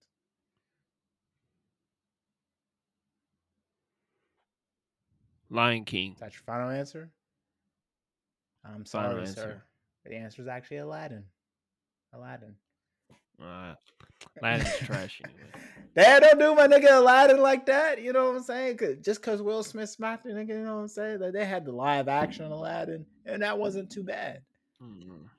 [5.49, 6.13] Lion King.
[6.13, 7.09] Is that your final answer?
[8.65, 9.33] I'm sorry, answer.
[9.33, 9.63] sir.
[10.05, 11.23] The answer is actually Aladdin.
[12.13, 12.55] Aladdin.
[13.41, 13.73] Uh,
[14.41, 15.49] Aladdin's trash anyway.
[15.95, 18.01] Dad, don't do my nigga Aladdin like that.
[18.01, 18.77] You know what I'm saying?
[18.77, 21.19] 'Cause- just because Will Smith smacked the nigga, you know what I'm saying?
[21.19, 24.41] Like they had the live action Aladdin, and that wasn't too bad.
[24.83, 25.29] Mm.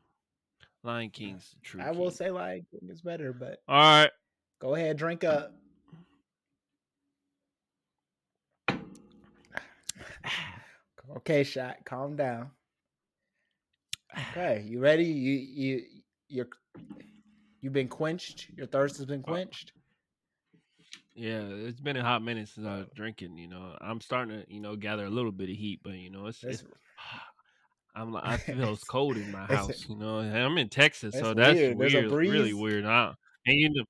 [0.82, 1.80] Lion King's true.
[1.80, 2.16] I will king.
[2.16, 4.10] say like it's better, but All right.
[4.60, 5.52] go ahead, drink up.
[11.16, 11.76] Okay, shot.
[11.84, 12.50] Calm down.
[14.30, 15.04] Okay, you ready?
[15.04, 15.82] You you
[16.28, 16.48] you're
[17.60, 18.48] you've been quenched.
[18.56, 19.72] Your thirst has been uh, quenched.
[21.14, 22.94] Yeah, it's been a hot minute since I was uh.
[22.94, 23.38] drinking.
[23.38, 26.10] You know, I'm starting to, you know, gather a little bit of heat, but you
[26.10, 26.72] know, it's, it's It's-
[27.94, 29.86] I'm like, I feel it's cold in my house.
[29.88, 31.78] You know, I'm in Texas, so that's weird.
[31.78, 32.12] weird.
[32.12, 32.84] A really weird.
[32.84, 33.14] I,
[33.46, 33.84] and you know,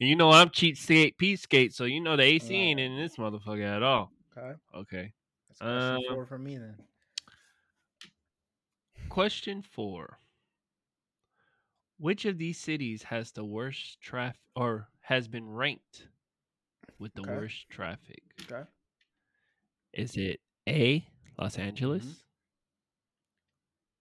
[0.00, 2.60] and you know, I'm cheat skate, Pete skate, so you know the AC Right.
[2.60, 4.12] ain't in this motherfucker at all.
[4.36, 5.12] Okay, Okay.
[5.48, 6.76] that's question Uh, four for me then.
[9.08, 10.18] Question four.
[11.98, 16.08] Which of these cities has the worst traffic or has been ranked
[16.98, 17.32] with the Okay.
[17.32, 18.22] worst traffic?
[18.50, 18.68] Okay.
[19.94, 22.04] Is it A, Los Angeles?
[22.04, 22.25] Mhm.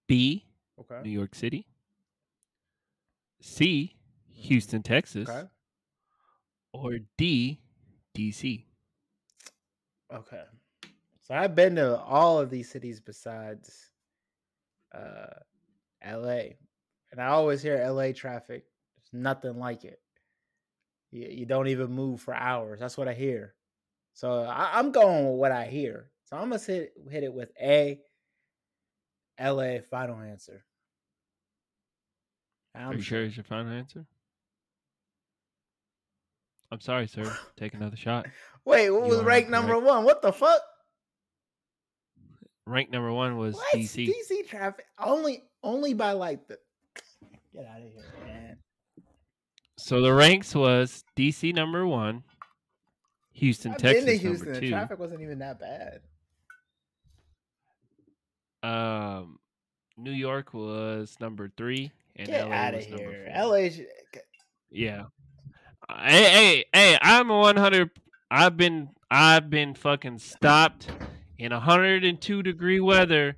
[0.07, 0.45] B,
[0.79, 1.01] Okay.
[1.03, 1.67] New York City?
[3.41, 3.95] C,
[4.33, 5.29] Houston, Texas?
[5.29, 5.47] Okay.
[6.73, 7.61] Or D,
[8.15, 8.65] DC?
[10.13, 10.43] Okay.
[11.21, 13.89] So I've been to all of these cities besides
[14.93, 15.27] uh
[16.05, 16.41] LA.
[17.11, 18.65] And I always hear LA traffic.
[18.97, 19.99] There's nothing like it.
[21.11, 22.79] You, you don't even move for hours.
[22.79, 23.55] That's what I hear.
[24.13, 26.11] So I, I'm going with what I hear.
[26.25, 27.99] So I'm gonna hit, hit it with A
[29.39, 30.63] LA final answer.
[32.75, 34.05] Are I'm you sure it's your final answer?
[36.71, 37.31] I'm sorry, sir.
[37.57, 38.27] Take another shot.
[38.65, 40.03] Wait, what You was are rank number one?
[40.03, 40.61] What the fuck?
[42.65, 43.75] Rank number one was What?
[43.75, 44.07] DC.
[44.07, 46.57] DC traffic only only by like the
[47.53, 48.57] get out of here, man.
[49.77, 52.23] So the ranks was DC number one,
[53.33, 54.45] Houston, I've Texas been to Houston.
[54.47, 54.69] number The two.
[54.71, 56.01] traffic wasn't even that bad.
[58.65, 59.39] Um,
[59.97, 63.47] New York was number three, and Get LA was number four.
[63.47, 63.69] LA.
[64.71, 65.03] Yeah.
[65.89, 66.97] Hey, hey, hey!
[67.01, 67.91] I'm a 100.
[68.31, 70.89] I've been, I've been fucking stopped
[71.37, 73.37] in 102 degree weather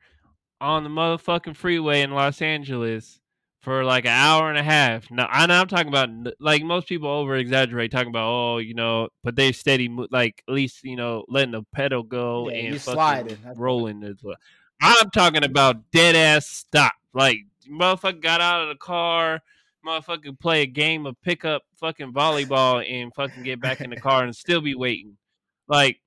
[0.61, 3.19] on the motherfucking freeway in Los Angeles
[3.59, 5.11] for like an hour and a half.
[5.11, 6.09] Now, I know I'm talking about
[6.39, 10.53] like most people over exaggerate, talking about oh, you know, but they steady, like at
[10.53, 13.37] least you know, letting the pedal go Yeah, and fucking sliding.
[13.55, 14.37] Rolling as well.
[14.81, 16.93] I'm talking about dead ass stop.
[17.13, 19.41] Like motherfucker got out of the car,
[19.85, 24.23] motherfucker play a game of pickup fucking volleyball and fucking get back in the car
[24.23, 25.17] and still be waiting.
[25.67, 25.99] Like,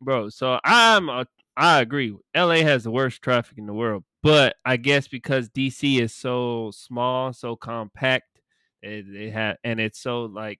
[0.00, 1.26] bro, so I'm a
[1.56, 2.16] I agree.
[2.36, 6.72] LA has the worst traffic in the world, but I guess because DC is so
[6.74, 8.40] small, so compact,
[8.82, 10.58] it, it had and it's so like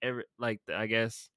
[0.00, 1.28] every like I guess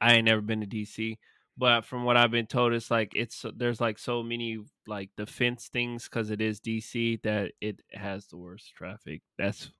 [0.00, 1.16] I ain't never been to DC,
[1.62, 5.70] but from what I've been told, it's like it's there's like so many like defense
[5.72, 9.22] things because it is DC that it has the worst traffic.
[9.38, 9.70] That's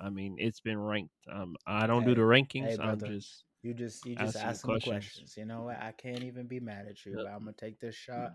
[0.00, 1.12] I mean it's been ranked.
[1.30, 2.68] Um, I don't do the rankings.
[2.68, 4.94] hey, I'm just You just you just ask some questions.
[4.94, 5.34] questions.
[5.36, 5.76] You know what?
[5.78, 7.18] I can't even be mad at you.
[7.18, 7.26] Yep.
[7.30, 8.32] I'm gonna take this shot.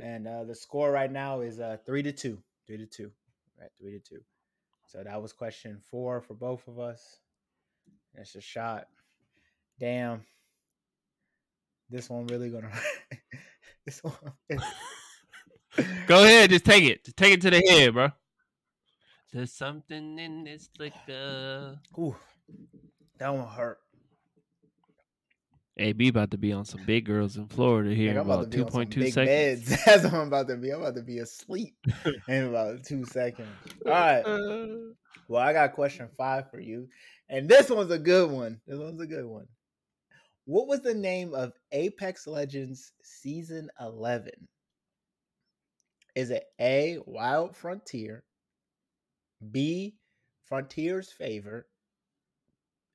[0.00, 2.38] And uh, the score right now is uh three to two.
[2.66, 3.10] Three to two.
[3.60, 4.22] Right, three to two.
[4.86, 7.18] So that was question four for both of us.
[8.14, 8.86] It's a shot.
[9.78, 10.22] Damn.
[11.90, 12.70] This one really gonna
[13.86, 14.14] this one.
[16.06, 17.04] Go ahead, just take it.
[17.04, 18.10] Just take it to the head, bro.
[19.32, 21.78] There's something in this liquor.
[21.98, 22.14] Ooh,
[23.18, 23.78] that one hurt.
[25.78, 28.92] AB about to be on some big girls in Florida here in about, two point
[28.92, 29.68] two seconds.
[29.68, 29.84] Beds.
[29.86, 30.70] That's what I'm about to be.
[30.70, 31.74] I'm about to be asleep
[32.28, 33.48] in about two seconds.
[33.86, 34.22] All right.
[35.28, 36.88] Well, I got question five for you,
[37.30, 38.60] and this one's a good one.
[38.66, 39.46] This one's a good one.
[40.44, 44.32] What was the name of Apex Legends Season 11?
[46.14, 48.24] Is it A, Wild Frontier,
[49.50, 49.94] B,
[50.44, 51.66] Frontier's Favor,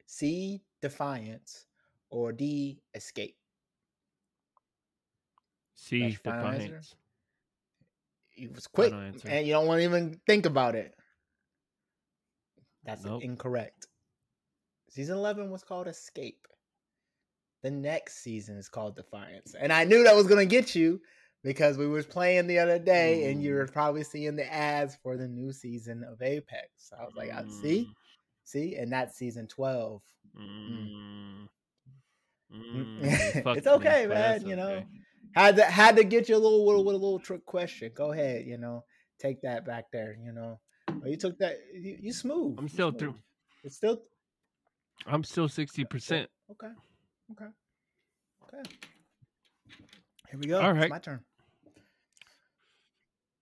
[0.06, 1.66] C, Defiance,
[2.10, 3.38] or D, Escape?
[5.74, 6.96] C, Defiance.
[8.36, 10.94] It was quick, and you don't want to even think about it.
[12.84, 13.24] That's nope.
[13.24, 13.88] incorrect.
[14.90, 16.48] Season 11 was called Escape.
[17.64, 19.56] The next season is called Defiance.
[19.60, 21.02] And I knew that was going to get you
[21.44, 23.32] because we was playing the other day mm.
[23.32, 26.92] and you were probably seeing the ads for the new season of Apex.
[26.98, 27.94] I was like, I see, mm.
[28.44, 30.02] see, and that's season twelve.
[30.38, 31.48] Mm.
[32.54, 33.56] mm.
[33.58, 34.46] it's okay, me, man.
[34.46, 34.84] You know,
[35.34, 37.92] had to had to get you a little with, with a little trick question.
[37.96, 38.84] Go ahead, you know,
[39.20, 40.18] take that back there.
[40.22, 41.58] You know, oh, you took that.
[41.74, 42.58] You, you smooth.
[42.60, 43.00] I'm still smooth.
[43.00, 43.16] through.
[43.64, 44.02] It's still.
[45.06, 46.30] I'm still sixty percent.
[46.52, 46.68] Okay.
[46.68, 46.76] Okay.
[47.32, 47.46] Okay.
[48.44, 48.70] Okay.
[50.30, 50.62] Here we go.
[50.62, 50.84] All right.
[50.84, 51.20] It's my turn.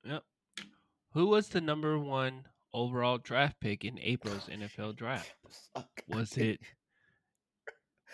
[0.03, 0.23] Yep.
[1.13, 5.33] Who was the number one overall draft pick in April's NFL draft?
[6.07, 6.59] Was it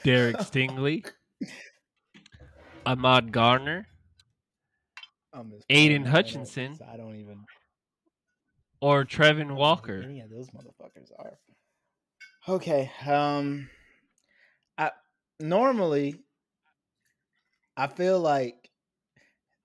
[0.04, 1.06] Derek Stingley,
[2.86, 3.88] Ahmad Gardner,
[5.70, 6.78] Aidan Hutchinson?
[6.92, 7.46] I don't even.
[8.82, 10.02] Or Trevin Walker?
[10.04, 11.38] Any of those motherfuckers are.
[12.48, 12.92] Okay.
[13.06, 13.70] Um.
[15.42, 16.16] Normally
[17.76, 18.70] I feel like,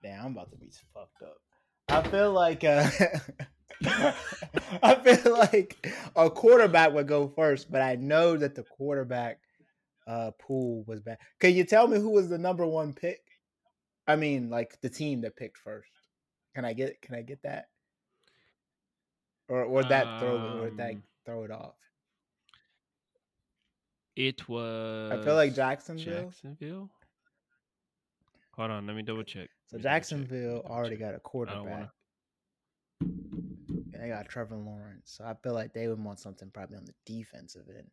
[0.02, 1.36] damn, I'm about to be fucked up.
[1.88, 2.88] I feel like, uh,
[4.82, 9.40] I feel like a quarterback would go first, but I know that the quarterback
[10.06, 11.18] uh, pool was bad.
[11.40, 13.20] Can you tell me who was the number one pick?
[14.06, 15.90] I mean, like the team that picked first.
[16.54, 17.02] Can I get?
[17.02, 17.66] Can I get that?
[19.48, 21.74] Or or that throw or that um, throw it off?
[24.16, 25.12] It was.
[25.12, 26.24] I feel like Jacksonville.
[26.24, 26.90] Jacksonville.
[28.54, 29.50] Hold on, let me double check.
[29.66, 30.70] So Jacksonville check.
[30.70, 31.90] already got a quarterback.
[33.00, 35.12] And they got Trevor Lawrence.
[35.18, 37.90] So I feel like they would want something probably on the defensive end.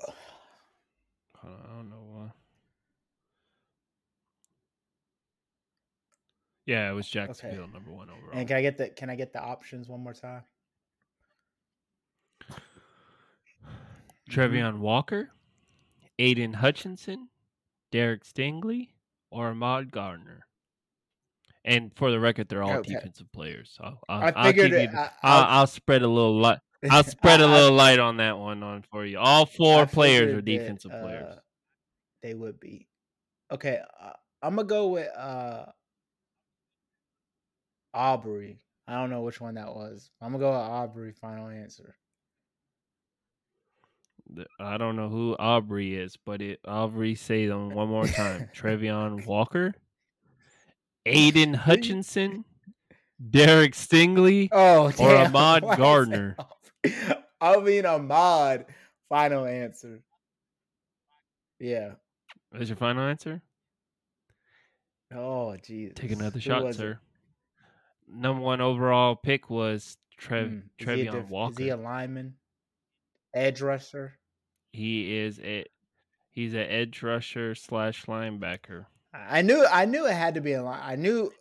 [1.36, 2.30] Hold on, I don't know why.
[6.66, 7.72] Yeah, it was Jacksonville okay.
[7.72, 8.30] number one overall.
[8.32, 10.42] And can I get the can I get the options one more time?
[14.32, 14.40] Mm-hmm.
[14.40, 15.30] Trevion Walker,
[16.18, 17.28] Aidan Hutchinson,
[17.90, 18.90] Derek Stingley,
[19.30, 20.46] or Ahmad Gardner.
[21.64, 22.94] And for the record, they're all okay.
[22.94, 23.72] defensive players.
[23.76, 26.58] So I'll, I I'll, it, I'll, I'll, spread a little light.
[26.90, 29.18] I'll spread a little light on that one on for you.
[29.18, 31.34] All four players are defensive that, uh, players.
[32.22, 32.88] They would be.
[33.52, 35.66] Okay, uh, I'm gonna go with uh,
[37.94, 38.58] Aubrey.
[38.86, 40.10] I don't know which one that was.
[40.20, 41.12] I'm gonna go with Aubrey.
[41.12, 41.94] Final answer.
[44.58, 48.48] I don't know who Aubrey is, but it Aubrey say them one more time.
[48.54, 49.74] Trevion Walker,
[51.06, 52.44] Aidan Hutchinson,
[53.30, 55.06] Derek Stingley, oh, damn.
[55.06, 56.36] or Ahmad Why Gardner.
[57.40, 58.66] I mean Ahmad.
[59.08, 60.00] Final answer.
[61.60, 61.92] Yeah.
[62.54, 63.42] Is your final answer?
[65.14, 65.92] Oh, geez.
[65.94, 66.92] Take another Who shot, sir.
[66.92, 66.98] It?
[68.14, 70.62] Number one overall pick was Trev mm.
[70.80, 71.52] Trevion def- Walker.
[71.52, 72.34] Is he a lineman?
[73.34, 74.18] Edge rusher?
[74.72, 75.64] He is a
[76.30, 78.86] he's an edge rusher slash linebacker.
[79.14, 80.80] I knew I knew it had to be a line.
[80.82, 81.32] I knew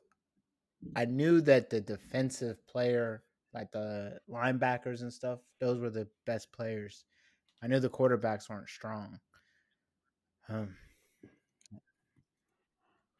[0.95, 6.51] I knew that the defensive player, like the linebackers and stuff, those were the best
[6.51, 7.05] players.
[7.63, 9.19] I knew the quarterbacks weren't strong.
[10.49, 10.75] Um,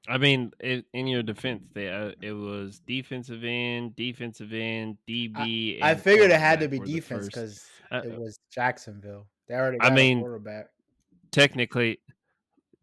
[0.08, 5.82] I mean, it, in your defense, they, uh, it was defensive end, defensive end, DB.
[5.82, 9.28] I, I figured it had to be defense because uh, it was Jacksonville.
[9.48, 10.70] They already I mean, quarterback.
[11.32, 12.00] Technically,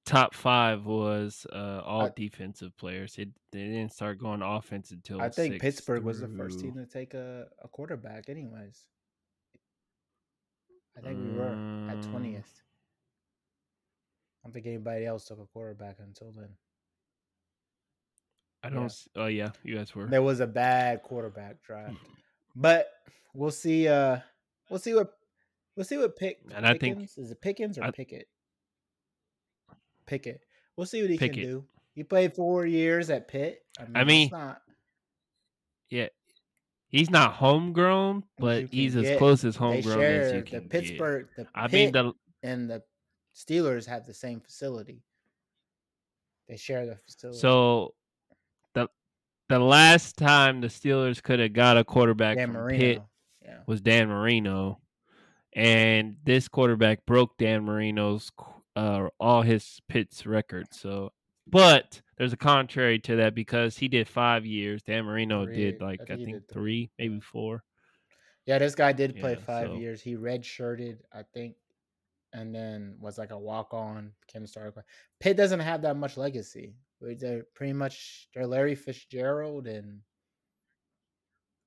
[0.05, 3.19] top five was uh, all I, defensive players.
[3.19, 6.07] It they didn't start going offense until I think Pittsburgh through...
[6.07, 8.85] was the first team to take a, a quarterback, anyways.
[10.97, 12.11] I think we were at mm.
[12.11, 12.63] twentieth.
[14.35, 16.49] I don't think anybody else took a quarterback until then.
[18.63, 18.93] I don't.
[19.15, 19.23] Yeah.
[19.23, 20.07] Oh yeah, you guys were.
[20.07, 21.95] There was a bad quarterback draft,
[22.57, 22.89] but
[23.35, 23.89] we'll see.
[23.89, 24.19] Uh,
[24.69, 25.13] we'll see what
[25.77, 26.39] we'll see what pick.
[26.55, 28.27] And Pickens, I think is it Pickens or I, Pickett?
[30.07, 30.41] Pickett.
[30.77, 31.35] We'll see what he Pickett.
[31.35, 31.65] can do.
[31.95, 33.63] He played four years at Pitt.
[33.79, 34.63] I mean, I mean not...
[35.91, 36.09] yeah,
[36.89, 39.05] he's not homegrown, but he's get.
[39.05, 40.65] as close as homegrown as you can.
[40.65, 41.47] The Pittsburgh, get.
[41.47, 42.83] the I Pitt mean, the and the
[43.37, 45.05] Steelers have the same facility.
[46.49, 47.39] They share the facility.
[47.39, 47.95] So
[49.49, 52.79] the last time the Steelers could have got a quarterback Dan from Marino.
[52.79, 53.03] Pitt
[53.43, 53.59] yeah.
[53.67, 54.81] was Dan Marino,
[55.55, 58.31] and this quarterback broke Dan Marino's
[58.77, 60.79] uh, all his Pitt's records.
[60.79, 61.13] So,
[61.47, 64.83] but there's a contrary to that because he did five years.
[64.83, 67.65] Dan Marino three, did like I think, I think three, maybe four.
[68.47, 69.75] Yeah, this guy did play yeah, five so.
[69.75, 70.01] years.
[70.01, 71.57] He redshirted, I think,
[72.33, 74.85] and then was like a walk on, became a starter.
[75.21, 76.75] Pitt doesn't have that much legacy.
[77.01, 80.01] They're pretty much they're Larry Fitzgerald and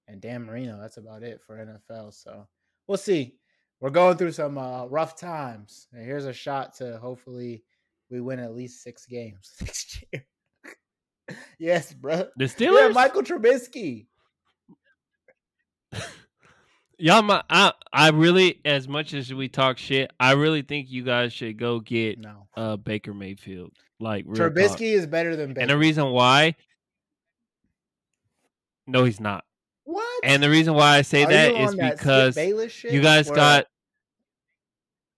[0.07, 0.77] and Dan Marino.
[0.79, 2.13] That's about it for NFL.
[2.13, 2.47] So
[2.87, 3.35] we'll see.
[3.79, 5.87] We're going through some uh, rough times.
[5.93, 7.63] And here's a shot to hopefully
[8.09, 10.25] we win at least six games next year.
[11.59, 12.27] yes, bro.
[12.37, 12.87] The Steelers.
[12.87, 14.07] Yeah, Michael Trubisky.
[17.01, 21.03] Y'all, my, I, I really, as much as we talk shit, I really think you
[21.03, 22.47] guys should go get no.
[22.55, 23.71] uh Baker Mayfield.
[23.99, 24.81] Like Trubisky talk.
[24.81, 25.61] is better than Baker.
[25.61, 26.55] And the reason why,
[28.85, 29.45] no, he's not.
[29.83, 30.23] What?
[30.23, 32.37] And the reason why I say Are that is because
[32.83, 33.35] you guys where...
[33.35, 33.65] got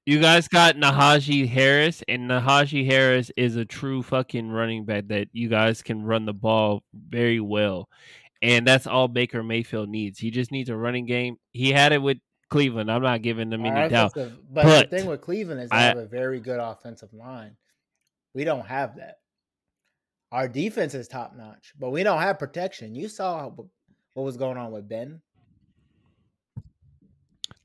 [0.06, 5.28] you guys got Najee Harris, and Najee Harris is a true fucking running back that
[5.34, 7.90] you guys can run the ball very well
[8.44, 10.20] and that's all Baker Mayfield needs.
[10.20, 11.38] He just needs a running game.
[11.54, 12.18] He had it with
[12.50, 12.92] Cleveland.
[12.92, 14.12] I'm not giving them any doubt.
[14.14, 17.56] but, but, the thing with Cleveland is they I, have a very good offensive line.
[18.36, 19.16] We don't have that.
[20.34, 22.96] Our defense is top notch, but we don't have protection.
[22.96, 25.22] You saw what was going on with Ben.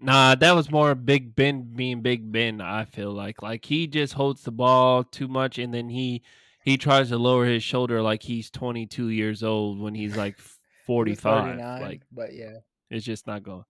[0.00, 2.60] Nah, that was more Big Ben being Big Ben.
[2.60, 6.22] I feel like like he just holds the ball too much, and then he
[6.62, 10.38] he tries to lower his shoulder like he's 22 years old when he's like
[10.88, 11.58] 45.
[11.82, 12.54] Like, but yeah,
[12.90, 13.64] it's just not going.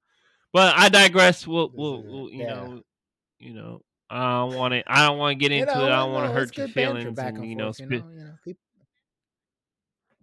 [0.53, 1.47] But I digress.
[1.47, 2.55] We'll, we'll, we'll you yeah.
[2.55, 2.83] know,
[3.41, 4.83] you know, I don't want to.
[4.87, 5.91] I don't want to get into you know, it.
[5.91, 7.19] I don't want to hurt your feelings.
[7.19, 8.63] And, and, you know, you know, you know people...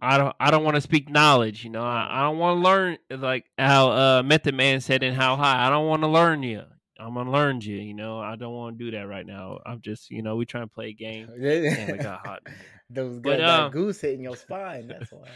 [0.00, 0.34] I don't.
[0.40, 1.64] I don't want to speak knowledge.
[1.64, 5.14] You know, I, I don't want to learn like how uh, Method Man said in
[5.14, 5.66] How High.
[5.66, 6.62] I don't want to learn you.
[6.98, 7.76] I'm gonna learn you.
[7.76, 9.58] You know, I don't want to do that right now.
[9.66, 11.28] I'm just, you know, we trying to play a game.
[11.34, 12.40] and we got hot.
[12.88, 14.88] Those but, um, goose hitting your spine.
[14.88, 15.28] That's why.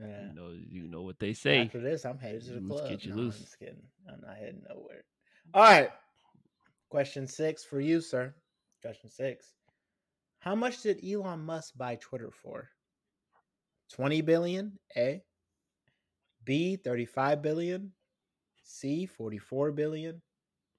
[0.00, 0.26] Yeah.
[0.28, 1.60] You know, you know what they say.
[1.60, 2.88] After this, I'm headed to the club.
[2.88, 3.36] Get you no, loose.
[3.36, 3.82] I'm just kidding.
[4.08, 5.04] I'm not heading nowhere.
[5.54, 5.90] All right.
[6.88, 8.34] Question six for you, sir.
[8.80, 9.54] Question six.
[10.40, 12.68] How much did Elon Musk buy Twitter for?
[13.92, 15.22] 20 billion, A.
[16.44, 17.92] B, 35 billion.
[18.64, 20.22] C, 44 billion.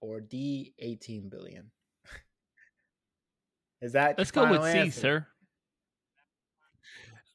[0.02, 1.72] Or D, 18 billion.
[3.82, 5.26] Is that Let's go with C, sir.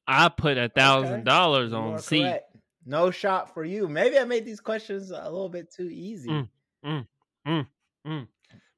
[0.09, 2.23] I put a thousand dollars on C.
[2.23, 2.57] Correct.
[2.87, 3.87] No shot for you.
[3.87, 6.31] Maybe I made these questions a little bit too easy.
[6.31, 6.49] Mm,
[6.85, 7.07] mm,
[7.47, 7.67] mm,
[8.07, 8.29] mm.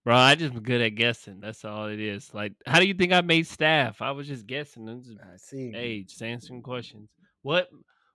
[0.04, 1.38] Bro, I just good at guessing.
[1.40, 2.34] That's all it is.
[2.34, 4.02] Like, how do you think I made staff?
[4.02, 5.02] I was just guessing.
[5.04, 5.70] Just, I see.
[5.70, 7.08] Hey, just answering questions.
[7.42, 7.68] What,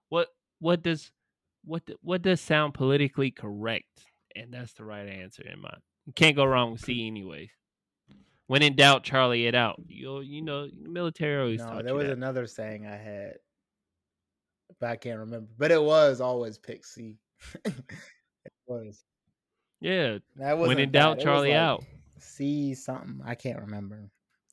[0.09, 0.27] what,
[0.59, 1.11] what does,
[1.63, 4.03] what, what does sound politically correct?
[4.35, 5.79] And that's the right answer in mind.
[6.05, 7.51] You can't go wrong with C, anyways.
[8.47, 9.81] When in doubt, Charlie it out.
[9.87, 11.59] You you know, military always.
[11.59, 12.13] No, there was that.
[12.13, 13.33] another saying I had,
[14.79, 15.47] but I can't remember.
[15.57, 17.17] But it was always pick C.
[17.65, 17.73] it
[18.67, 19.03] was.
[19.81, 20.19] Yeah.
[20.35, 21.83] That when in doubt, Charlie like out.
[22.19, 23.21] C something.
[23.25, 24.09] I can't remember.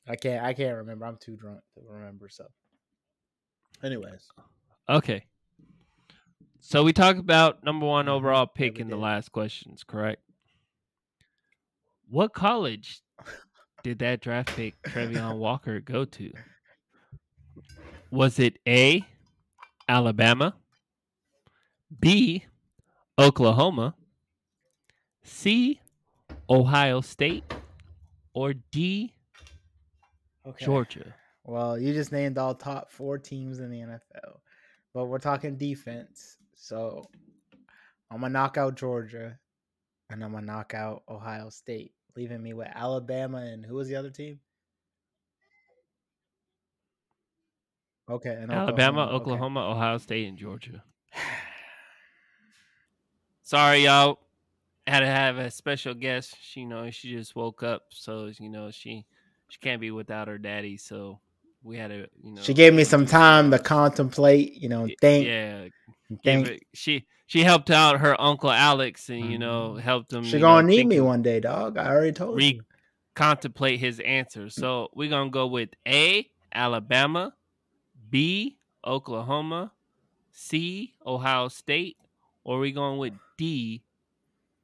[0.08, 0.42] I can't.
[0.42, 1.04] I can't remember.
[1.04, 2.28] I'm too drunk to remember.
[2.30, 2.46] So,
[3.84, 4.26] anyways.
[4.88, 5.26] Okay.
[6.64, 8.14] So we talked about number one mm-hmm.
[8.14, 10.22] overall pick in the last questions, correct?
[12.08, 13.00] What college
[13.82, 16.32] did that draft pick Trevion Walker go to?
[18.10, 19.04] Was it A,
[19.88, 20.54] Alabama,
[21.98, 22.44] B,
[23.18, 23.94] Oklahoma,
[25.24, 25.80] C,
[26.48, 27.44] Ohio State,
[28.34, 29.14] or D,
[30.46, 30.64] okay.
[30.64, 31.14] Georgia?
[31.44, 34.38] Well, you just named all top four teams in the NFL,
[34.94, 36.36] but we're talking defense.
[36.54, 37.08] So
[38.10, 39.38] I'm gonna knock out Georgia,
[40.10, 43.96] and I'm gonna knock out Ohio State leaving me with Alabama and who was the
[43.96, 44.40] other team?
[48.10, 49.70] Okay, Alabama, Oklahoma, Oklahoma okay.
[49.70, 50.82] Ohio State, and Georgia.
[53.42, 54.18] Sorry, y'all.
[54.86, 56.36] had to have a special guest.
[56.42, 59.06] She, you know, she just woke up, so you know she
[59.48, 60.76] she can't be without her daddy.
[60.76, 61.20] So
[61.62, 62.42] we had to, you know.
[62.42, 65.26] She gave me some time uh, to contemplate, you know, think.
[65.26, 65.68] Yeah,
[66.24, 69.78] It, she she helped out her uncle Alex, and you know mm-hmm.
[69.78, 70.24] helped him.
[70.24, 71.78] She gonna know, need me one day, dog.
[71.78, 72.62] I already told re- you.
[73.14, 74.48] Contemplate his answer.
[74.50, 76.28] So we're gonna go with A.
[76.54, 77.34] Alabama,
[78.10, 78.58] B.
[78.84, 79.72] Oklahoma,
[80.30, 80.94] C.
[81.06, 81.96] Ohio State,
[82.44, 83.82] or we going with D.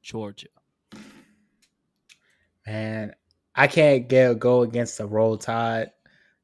[0.01, 0.47] Georgia.
[2.67, 3.15] Man,
[3.55, 5.91] I can't get go against the roll tide,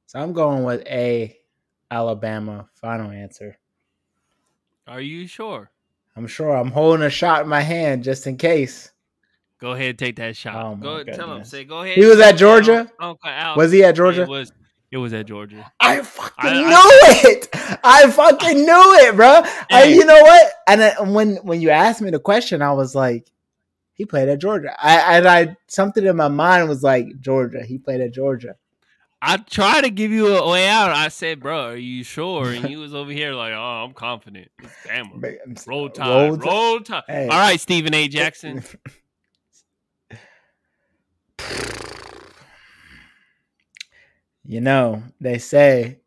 [0.08, 1.38] so I'm going with A.
[1.92, 2.68] Alabama.
[2.74, 3.58] Final answer.
[4.88, 5.72] Are you sure?
[6.16, 6.56] I'm sure.
[6.56, 8.92] I'm holding a shot in my hand just in case.
[9.60, 10.56] Go ahead, and take that shot.
[10.56, 11.44] Oh go tell him.
[11.44, 11.98] Say, go ahead.
[11.98, 12.92] He was at Georgia.
[13.00, 14.24] Was he at Georgia?
[14.24, 14.52] It was.
[14.92, 15.72] It was at Georgia.
[15.80, 17.50] I fucking I, knew I, it.
[17.84, 19.42] I fucking knew it, bro.
[19.72, 20.52] I, you know what?
[20.68, 23.30] And I, when when you asked me the question, I was like,
[23.94, 24.76] he played at Georgia.
[24.78, 27.64] I and I something in my mind was like Georgia.
[27.66, 28.56] He played at Georgia.
[29.28, 30.92] I tried to give you a way out.
[30.92, 34.52] I said, "Bro, are you sure?" And you was over here like, "Oh, I'm confident."
[34.86, 35.20] Damn,
[35.66, 37.04] roll uh, tide, roll, roll tide.
[37.08, 37.28] Hey.
[37.28, 38.08] All right, Stephen A.
[38.08, 38.64] Jackson.
[44.46, 45.98] you know, they say.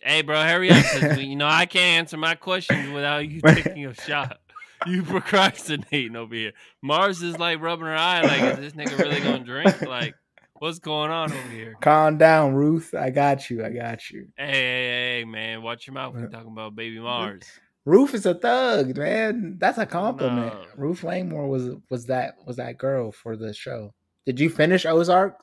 [0.00, 1.18] Hey, bro, hurry up!
[1.18, 4.38] you know I can't answer my questions without you taking a shot.
[4.86, 6.52] You procrastinating over here.
[6.80, 9.82] Mars is like rubbing her eye, like, is this nigga really gonna drink?
[9.82, 10.14] Like.
[10.58, 11.76] What's going on over here?
[11.80, 12.94] Calm down, Ruth.
[12.94, 13.64] I got you.
[13.64, 14.28] I got you.
[14.36, 15.62] Hey, hey, hey, man.
[15.62, 16.14] Watch your mouth.
[16.18, 17.42] you're talking about baby Mars.
[17.84, 19.56] Ruth is a thug, man.
[19.58, 20.54] That's a compliment.
[20.54, 20.66] No.
[20.76, 23.94] Ruth Langmore was was that was that girl for the show.
[24.24, 25.38] Did you finish Ozark?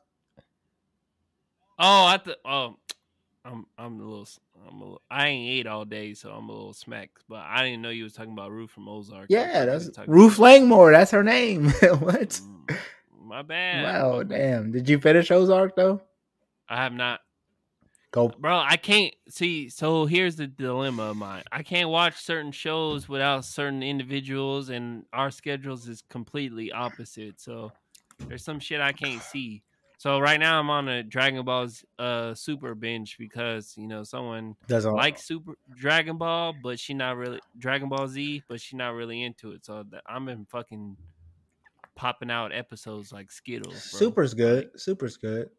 [1.80, 2.78] Oh, I th- oh,
[3.46, 4.28] I'm I'm a little
[4.68, 7.24] I'm a little, I ain't ate all day, so I'm a little smacked.
[7.30, 9.28] But I didn't know you was talking about Ruth from Ozark.
[9.30, 10.92] Yeah, that's Ruth Langmore.
[10.92, 11.70] That's her name.
[11.82, 12.42] what?
[12.42, 12.78] Mm.
[13.24, 13.84] My bad.
[13.84, 14.72] Wow, damn.
[14.72, 16.02] Did you finish Ozark though?
[16.68, 17.22] I have not.
[18.12, 18.58] Go, bro.
[18.58, 19.70] I can't see.
[19.70, 21.44] So here's the dilemma of mine.
[21.52, 27.42] I can't watch certain shows without certain individuals, and our schedules is completely opposite.
[27.42, 27.72] So
[28.28, 29.64] there's some shit I can't see.
[29.98, 34.58] So right now I'm on a Dragon Ball's uh super binge because you know someone
[34.68, 38.96] doesn't like Super Dragon Ball, but she not really Dragon Ball Z, but she not
[38.96, 39.66] really into it.
[39.66, 40.98] So I'm in fucking
[41.96, 43.74] popping out episodes like Skittles.
[43.92, 44.00] Bro.
[44.00, 44.72] Super's good.
[44.76, 45.50] Super's good.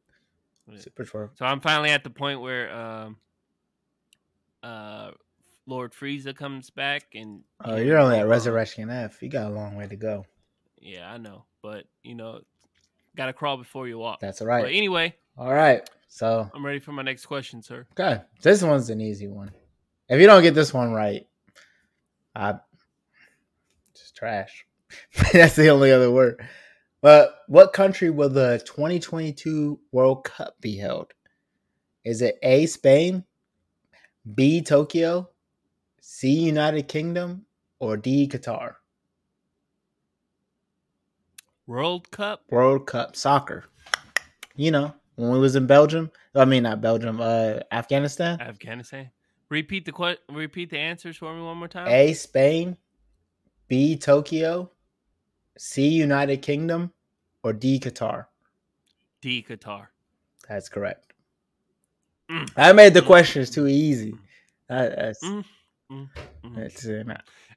[0.79, 1.31] Super's for.
[1.35, 3.17] So I'm finally at the point where um,
[4.63, 5.11] uh,
[5.67, 9.23] Lord Frieza comes back, and oh, you're only at Resurrection F.
[9.23, 10.25] You got a long way to go.
[10.81, 12.41] Yeah, I know, but you know,
[13.17, 14.21] got to crawl before you walk.
[14.21, 14.63] That's all right.
[14.63, 15.89] But anyway, all right.
[16.09, 17.87] So I'm ready for my next question, sir.
[17.93, 19.51] Okay, this one's an easy one.
[20.09, 21.27] If you don't get this one right,
[22.35, 22.55] I
[23.95, 24.67] just trash.
[25.33, 26.45] That's the only other word.
[27.01, 31.13] But what country will the 2022 World Cup be held?
[32.05, 33.25] Is it A, Spain,
[34.35, 35.29] B, Tokyo,
[36.01, 37.45] C, United Kingdom,
[37.79, 38.77] or D, Qatar?
[41.67, 42.43] World Cup?
[42.51, 43.65] World Cup soccer.
[44.57, 48.41] You know, when we was in Belgium, I mean not Belgium, uh Afghanistan.
[48.41, 49.11] Afghanistan.
[49.49, 51.89] Repeat the que- repeat the answers for me one more time.
[51.89, 52.77] A Spain,
[53.69, 54.71] B Tokyo,
[55.57, 56.93] C United Kingdom
[57.43, 58.27] or D Qatar?
[59.21, 59.87] D Qatar.
[60.49, 61.13] That's correct.
[62.31, 62.51] Mm.
[62.57, 63.07] I made the mm.
[63.07, 64.15] questions too easy.
[64.69, 65.45] That, that's, mm.
[65.91, 66.09] mm.
[66.45, 66.57] mm.
[66.57, 67.05] that's uh,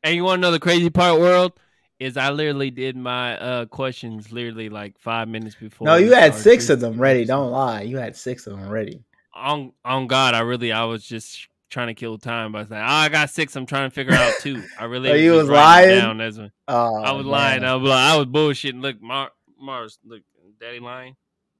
[0.03, 1.53] And you want to know the crazy part, world?
[1.99, 5.87] Is I literally did my uh questions literally like five minutes before.
[5.87, 7.25] No, you had six of them ready.
[7.25, 7.81] Don't lie.
[7.81, 9.03] You had six of them ready.
[9.33, 12.85] On on God, I really I was just trying to kill time by saying, "Oh,
[12.85, 13.55] I got six.
[13.55, 14.63] I'm trying to figure out two.
[14.79, 15.99] I really oh, was, you was lying.
[15.99, 17.31] Down as a, oh, I was man.
[17.31, 17.63] lying.
[17.63, 18.81] I was, I was bullshitting.
[18.81, 20.21] Look, Mar- Mars, look,
[20.59, 21.15] Daddy lying.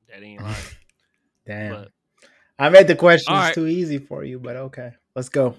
[0.07, 0.55] Daddy ain't lying.
[1.45, 1.73] Damn.
[1.73, 1.91] But,
[2.59, 3.53] I made the questions right.
[3.53, 5.55] too easy for you, but okay, let's go.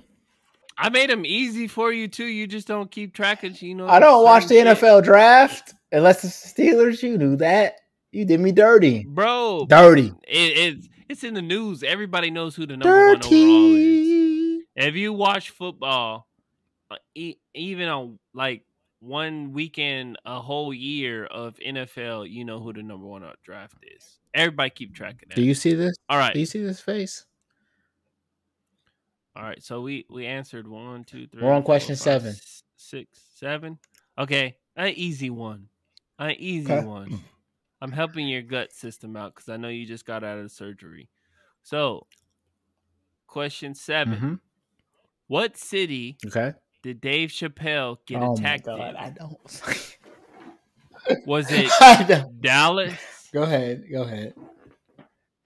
[0.76, 2.24] I made them easy for you too.
[2.24, 3.88] You just don't keep track of, you know.
[3.88, 4.66] I don't watch the shit.
[4.66, 7.02] NFL draft unless it's the Steelers.
[7.02, 7.76] You knew that.
[8.10, 9.66] You did me dirty, bro.
[9.68, 10.12] Dirty.
[10.26, 11.82] It, it's it's in the news.
[11.82, 13.40] Everybody knows who the number dirty.
[13.40, 14.07] one overall is.
[14.78, 16.28] If you watch football,
[16.88, 16.96] uh,
[17.52, 18.62] even on like
[19.00, 24.20] one weekend, a whole year of NFL, you know who the number one draft is.
[24.34, 25.34] Everybody keep track of that.
[25.34, 25.96] Do you see this?
[26.08, 26.32] All right.
[26.32, 27.26] Do you see this face?
[29.34, 29.60] All right.
[29.60, 31.42] So we we answered one, two, three.
[31.42, 32.36] We're on question four, five, seven.
[32.76, 33.78] Six, seven.
[34.16, 35.68] Okay, an easy one.
[36.20, 36.86] An easy okay.
[36.86, 37.18] one.
[37.80, 41.08] I'm helping your gut system out because I know you just got out of surgery.
[41.62, 42.06] So,
[43.26, 44.34] question 7 mm-hmm.
[45.28, 46.54] What city okay.
[46.82, 48.80] did Dave Chappelle get oh attacked in?
[48.80, 49.38] I don't.
[51.26, 51.70] Was it
[52.40, 53.28] Dallas?
[53.32, 53.84] Go ahead.
[53.90, 54.34] Go ahead.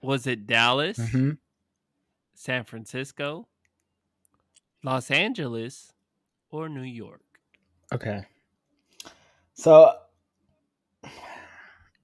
[0.00, 0.98] Was it Dallas?
[0.98, 1.32] Mm-hmm.
[2.34, 3.48] San Francisco?
[4.82, 5.92] Los Angeles?
[6.50, 7.22] Or New York?
[7.92, 8.22] Okay.
[9.54, 9.92] So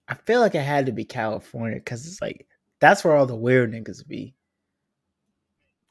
[0.09, 2.47] I feel like it had to be California because it's like
[2.81, 4.35] that's where all the weird niggas be.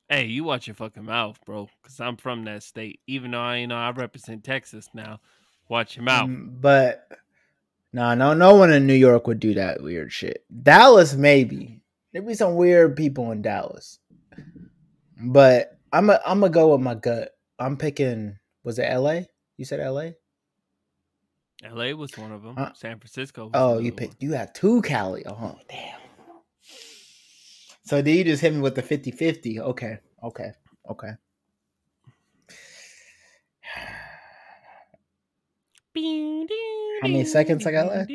[0.09, 1.69] Hey, you watch your fucking mouth, bro.
[1.83, 3.01] Cause I'm from that state.
[3.07, 5.19] Even though I you know I represent Texas now.
[5.69, 6.23] Watch your mouth.
[6.23, 7.09] Um, but
[7.91, 10.45] no, no, no one in New York would do that weird shit.
[10.63, 11.81] Dallas, maybe.
[12.13, 13.99] There'd be some weird people in Dallas.
[15.19, 17.31] But I'm a, I'm gonna go with my gut.
[17.59, 18.37] I'm picking.
[18.63, 19.27] Was it L.A.?
[19.57, 20.15] You said L.A.
[21.63, 21.93] L.A.
[21.93, 22.55] was one of them.
[22.57, 23.49] Uh, San Francisco.
[23.53, 24.21] oh, you picked.
[24.21, 25.25] You had two Cali.
[25.25, 25.99] Oh, damn.
[27.87, 29.59] So did you just hit me with the 50-50?
[29.59, 29.97] Okay.
[30.21, 30.51] Okay.
[30.91, 31.11] Okay.
[35.95, 38.11] How many seconds I got left?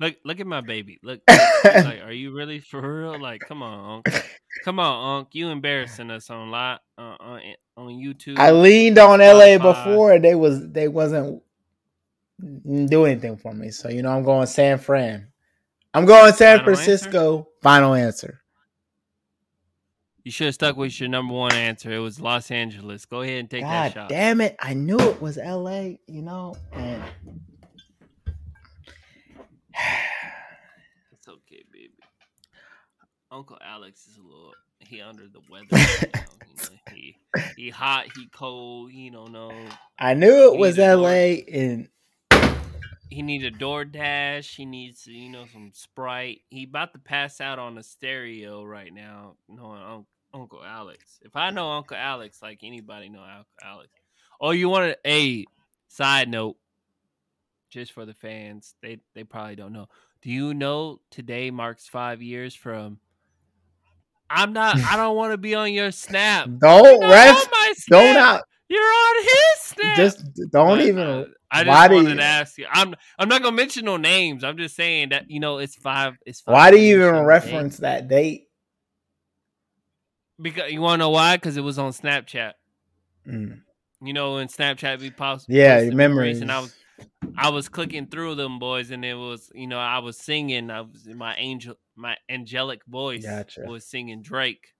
[0.00, 0.98] Look, look at my baby.
[1.04, 3.20] Look, like, are you really for real?
[3.20, 4.24] Like, come on, Unc.
[4.64, 5.28] come on, Unc.
[5.32, 7.40] You embarrassing us on lot uh, on,
[7.76, 8.38] on YouTube.
[8.38, 11.42] I leaned on LA before, and they was they wasn't
[12.64, 13.70] do anything for me.
[13.70, 15.28] So you know, I'm going San Fran.
[15.94, 17.38] I'm going San Final Francisco.
[17.38, 17.50] Answer?
[17.62, 18.40] Final answer.
[20.28, 21.90] You should have stuck with your number one answer.
[21.90, 23.06] It was Los Angeles.
[23.06, 24.10] Go ahead and take God that shot.
[24.10, 24.56] Damn it!
[24.60, 25.98] I knew it was L.A.
[26.06, 27.02] You know, and
[31.12, 31.94] it's okay, baby.
[33.30, 35.66] Uncle Alex is a little he under the weather.
[36.02, 36.08] you
[36.58, 37.16] know, he
[37.56, 38.92] he hot, he cold.
[38.92, 39.50] He don't know.
[39.98, 41.42] I knew it was L.A.
[41.50, 41.88] and
[43.08, 44.56] he needs a DoorDash.
[44.56, 46.42] He needs, you know, some Sprite.
[46.50, 51.18] He about to pass out on the stereo right now, knowing Uncle, Uncle Alex.
[51.22, 53.90] If I know Uncle Alex, like anybody know Uncle Alex.
[54.40, 55.44] Oh, you want a
[55.88, 56.56] side note,
[57.70, 58.74] just for the fans?
[58.82, 59.88] They they probably don't know.
[60.22, 62.98] Do you know today marks five years from?
[64.30, 64.78] I'm not.
[64.78, 66.48] I don't want to be on your snap.
[66.58, 67.48] Don't ref.
[67.88, 68.42] Don't out.
[68.68, 69.96] You're on his snap.
[69.96, 70.98] Just don't but, even.
[70.98, 72.66] Uh, I just why wanted you, to ask you.
[72.70, 74.44] I'm I'm not gonna mention no names.
[74.44, 76.18] I'm just saying that you know it's five.
[76.26, 78.47] It's five why do you even reference that date?
[80.40, 81.36] Because you want to know why?
[81.36, 82.52] Because it was on Snapchat.
[83.26, 83.60] Mm.
[84.02, 85.54] You know, when Snapchat be possible.
[85.54, 86.40] Yeah, memories.
[86.40, 86.74] And I was
[87.36, 90.70] I was clicking through them boys, and it was you know I was singing.
[90.70, 93.62] I was my angel, my angelic voice gotcha.
[93.66, 94.74] was singing Drake,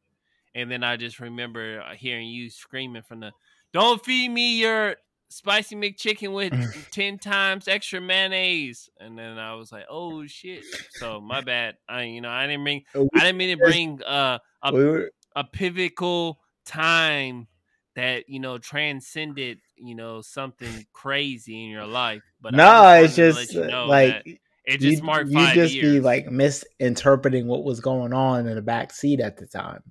[0.55, 3.33] and then I just remember uh, hearing you screaming from the
[3.73, 4.97] don't feed me your
[5.29, 6.53] spicy McChicken with
[6.91, 8.89] ten times extra mayonnaise.
[8.99, 10.65] And then I was like, oh shit.
[10.93, 11.77] So my bad.
[11.89, 15.45] I you know I didn't bring oh, I didn't mean to bring uh, a a
[15.45, 17.47] pivotal time
[17.95, 22.23] that you know transcended you know something crazy in your life.
[22.41, 25.95] But no, it's just you uh, know like it just you, marked you just years.
[25.95, 29.83] be like misinterpreting what was going on in the back seat at the time.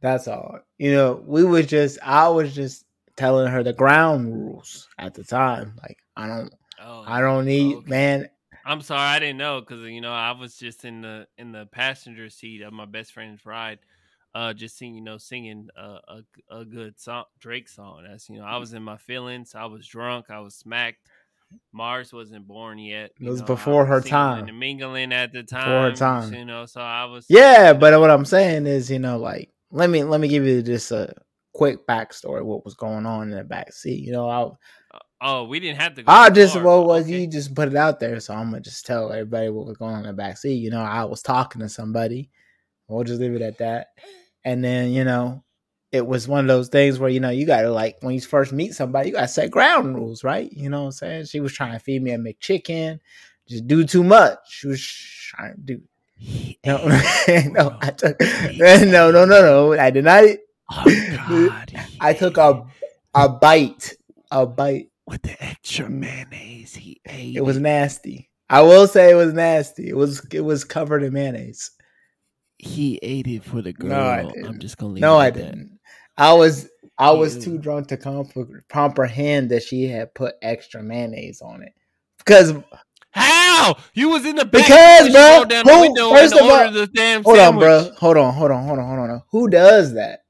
[0.00, 0.58] That's all.
[0.78, 2.84] You know, we was just I was just
[3.16, 5.74] telling her the ground rules at the time.
[5.80, 6.52] Like I don't
[6.82, 7.90] oh, I don't need okay.
[7.90, 8.28] man.
[8.64, 11.66] I'm sorry, I didn't know because you know I was just in the in the
[11.66, 13.78] passenger seat of my best friend's ride,
[14.34, 18.04] uh, just singing you know singing a, a, a good song Drake song.
[18.08, 19.54] That's you know I was in my feelings.
[19.54, 20.26] I was drunk.
[20.30, 21.08] I was smacked.
[21.72, 23.12] Mars wasn't born yet.
[23.20, 24.48] It was know, before her time.
[24.48, 25.64] And mingling at the time.
[25.64, 26.32] Before her time.
[26.32, 27.26] You know, so I was.
[27.28, 30.62] Yeah, but what I'm saying is, you know, like let me let me give you
[30.62, 31.12] just a
[31.52, 34.02] quick backstory what was going on in the back seat.
[34.02, 34.48] You know, I
[35.24, 36.04] Oh, we didn't have to.
[36.08, 37.20] I just far, what was okay.
[37.20, 39.94] you just put it out there, so I'm gonna just tell everybody what was going
[39.94, 40.54] on in the back seat.
[40.54, 42.28] You know, I was talking to somebody.
[42.88, 43.88] We'll just leave it at that.
[44.44, 45.44] And then you know,
[45.92, 48.52] it was one of those things where you know you gotta like when you first
[48.52, 50.50] meet somebody, you gotta set ground rules, right?
[50.52, 51.26] You know what I'm saying?
[51.26, 52.98] She was trying to feed me a McChicken,
[53.48, 54.38] just do too much.
[54.48, 55.82] She was trying to do
[56.66, 56.78] no,
[57.50, 58.20] no, I took,
[58.56, 59.72] no, no, no, no.
[59.74, 60.24] I did not.
[60.68, 62.64] Oh, God, I took a
[63.14, 63.94] a bite,
[64.30, 66.74] a bite with the extra mayonnaise.
[66.74, 67.36] He ate.
[67.36, 68.30] It was nasty.
[68.48, 69.88] I will say it was nasty.
[69.88, 71.70] It was it was covered in mayonnaise.
[72.58, 73.90] He ate it for the girl.
[73.90, 74.46] No, I didn't.
[74.46, 75.02] I'm just gonna leave.
[75.02, 75.78] No, I didn't.
[76.16, 78.32] I was I was too drunk to comp-
[78.68, 81.72] comprehend that she had put extra mayonnaise on it
[82.18, 82.54] because
[83.10, 86.86] how you was in the back because bro, down who, the first of all, the
[86.86, 87.64] damn hold sandwich.
[87.64, 87.94] on, bro.
[87.98, 89.22] Hold on, hold on, hold on, hold on.
[89.30, 90.20] Who does that?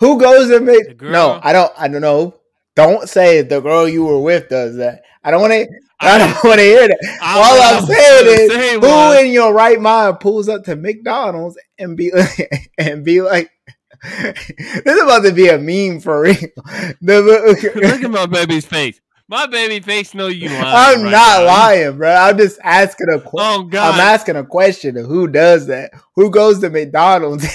[0.00, 1.00] Who goes and make?
[1.00, 1.72] No, I don't.
[1.78, 2.41] I don't know.
[2.74, 5.02] Don't say the girl you were with does that.
[5.22, 5.68] I don't want to.
[6.00, 7.18] I don't want to hear that.
[7.22, 11.96] I, All I'm saying is, who in your right mind pulls up to McDonald's and
[11.96, 12.10] be
[12.78, 13.50] and be like,
[14.02, 16.34] "This is about to be a meme for real."
[17.00, 17.64] Look
[18.02, 19.00] at my baby's face.
[19.28, 20.62] My baby face know you lying.
[20.62, 21.44] I'm right not now.
[21.46, 22.12] lying, bro.
[22.12, 23.62] I'm just asking a question.
[23.62, 23.94] Oh, God.
[23.94, 25.92] I'm asking a question of who does that?
[26.16, 27.46] Who goes to McDonald's?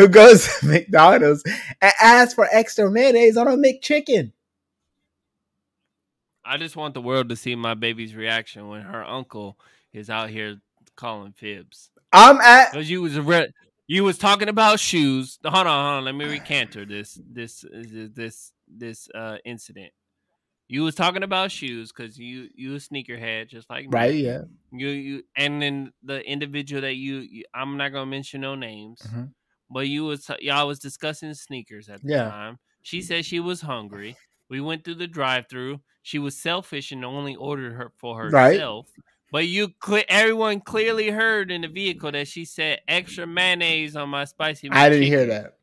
[0.00, 1.42] Who goes to McDonald's
[1.80, 4.32] and asks for extra mayonnaise on a McChicken?
[6.44, 9.58] I just want the world to see my baby's reaction when her uncle
[9.92, 10.56] is out here
[10.96, 11.90] calling fibs.
[12.12, 13.52] I'm at because you was re-
[13.86, 15.38] you was talking about shoes.
[15.44, 16.04] Hold on, hold on.
[16.04, 19.92] Let me recanter this this this this uh incident.
[20.66, 23.90] You was talking about shoes because you you a sneakerhead just like me.
[23.92, 24.42] Right, yeah.
[24.72, 29.00] You you and then the individual that you, you I'm not gonna mention no names,
[29.00, 29.24] mm-hmm.
[29.70, 32.30] But you was y'all was discussing sneakers at the yeah.
[32.30, 32.58] time.
[32.82, 34.16] She said she was hungry.
[34.48, 35.80] We went through the drive-through.
[36.02, 38.88] She was selfish and only ordered her for herself.
[38.96, 39.04] Right.
[39.32, 39.74] But you,
[40.08, 44.68] everyone clearly heard in the vehicle that she said extra mayonnaise on my spicy.
[44.72, 45.18] I didn't chicken.
[45.18, 45.54] hear that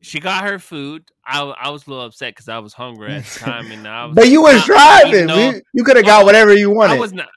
[0.00, 1.04] she got her food.
[1.24, 4.04] I, I was a little upset because I was hungry at the time, and I
[4.06, 4.14] was.
[4.14, 5.26] but you was driving.
[5.26, 6.94] Though, you could have got whatever you wanted.
[6.94, 7.28] I was not.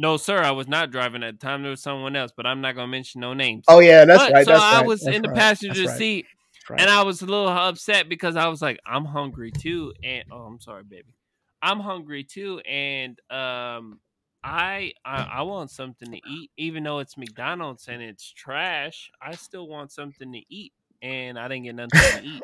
[0.00, 1.60] No, sir, I was not driving at the time.
[1.60, 3.66] There was someone else, but I'm not gonna mention no names.
[3.68, 4.46] Oh yeah, that's but, right.
[4.46, 6.24] So that's I right, was in the right, passenger seat,
[6.70, 6.80] right.
[6.80, 10.38] and I was a little upset because I was like, I'm hungry too, and oh,
[10.38, 11.12] I'm sorry, baby,
[11.60, 14.00] I'm hungry too, and um,
[14.42, 19.10] I, I I want something to eat, even though it's McDonald's and it's trash.
[19.20, 20.72] I still want something to eat
[21.02, 22.42] and I didn't get nothing to eat.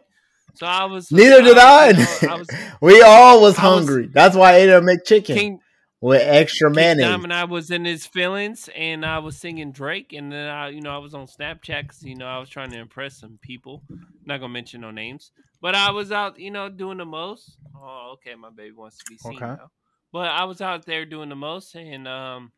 [0.54, 1.11] So I was.
[1.12, 1.92] Neither did I.
[1.92, 2.48] Know, I was,
[2.80, 4.09] we all was hungry.
[4.12, 5.61] That's why I ate a McChicken King,
[6.07, 7.04] with extra mayonnaise.
[7.04, 10.80] And I was in his feelings, and I was singing Drake, and then I, you
[10.80, 13.82] know, I was on Snapchat because you know I was trying to impress some people.
[14.24, 17.59] Not gonna mention no names, but I was out, you know, doing the most.
[17.74, 19.46] Oh, okay, my baby wants to be seen okay.
[19.46, 19.70] now.
[20.12, 22.52] But I was out there doing the most, and um,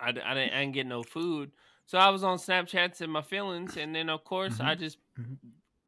[0.00, 1.52] I, I didn't, I didn't get no food.
[1.84, 4.66] So I was on Snapchats and my feelings, and then of course mm-hmm.
[4.66, 5.34] I just mm-hmm.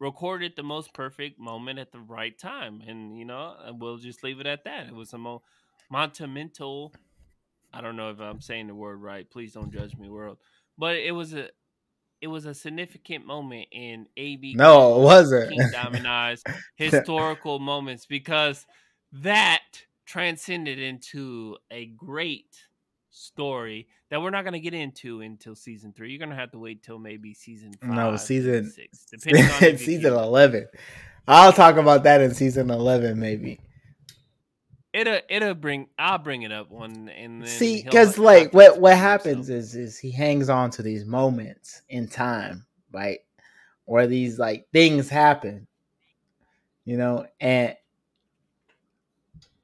[0.03, 4.25] Recorded the most perfect moment at the right time, and you know uh, we'll just
[4.25, 4.89] leave it at that.
[4.89, 5.43] It was a mo-
[5.91, 6.93] monumental.
[7.73, 9.31] I don't know if I'm saying the word right.
[9.31, 10.39] Please don't judge me, world.
[10.77, 11.49] But it was a
[12.21, 14.55] it was a significant moment in AB.
[14.57, 15.51] No, it wasn't.
[15.51, 16.39] King Diamond
[16.77, 18.67] historical moments because
[19.13, 19.63] that
[20.05, 22.67] transcended into a great
[23.13, 26.11] story that we're not going to get into until season three.
[26.11, 27.91] You're going to have to wait till maybe season five.
[27.91, 30.67] No, season six, depending on season eleven.
[31.29, 33.61] I'll talk about that in season eleven, maybe.
[34.93, 39.49] It'll it'll bring I'll bring it up one and see because like what what happens
[39.49, 43.21] is is he hangs on to these moments in time, right?
[43.87, 45.67] Where these like things happen,
[46.85, 47.75] you know, and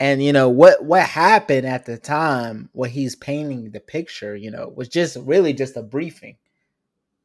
[0.01, 4.51] and you know what what happened at the time what he's painting the picture you
[4.51, 6.37] know was just really just a briefing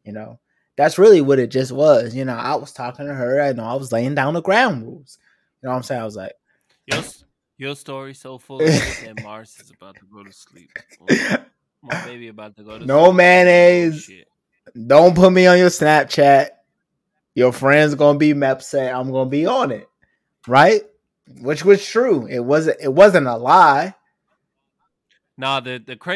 [0.03, 0.37] you know?
[0.75, 2.35] That's really what it just was you know?
[2.35, 5.17] I was talking to her i know i was laying down the ground rules
[5.61, 6.01] you know what i'm saying?
[6.01, 6.33] I was like
[6.87, 7.03] your,
[7.57, 10.71] your story so full of shit that mars is about to go to sleep
[11.83, 12.87] my baby about to go to sleep.
[12.87, 13.15] no sleep.
[13.15, 14.09] mayonnaise.
[14.87, 16.49] don't put me on your snapchat.
[17.35, 18.95] Your friends gonna be upset.
[18.95, 19.89] I'm gonna be on it
[20.47, 20.83] right
[21.27, 22.27] which was true.
[22.27, 22.77] It wasn't.
[22.81, 23.95] It wasn't a lie.
[25.37, 26.11] Nah, the the crazy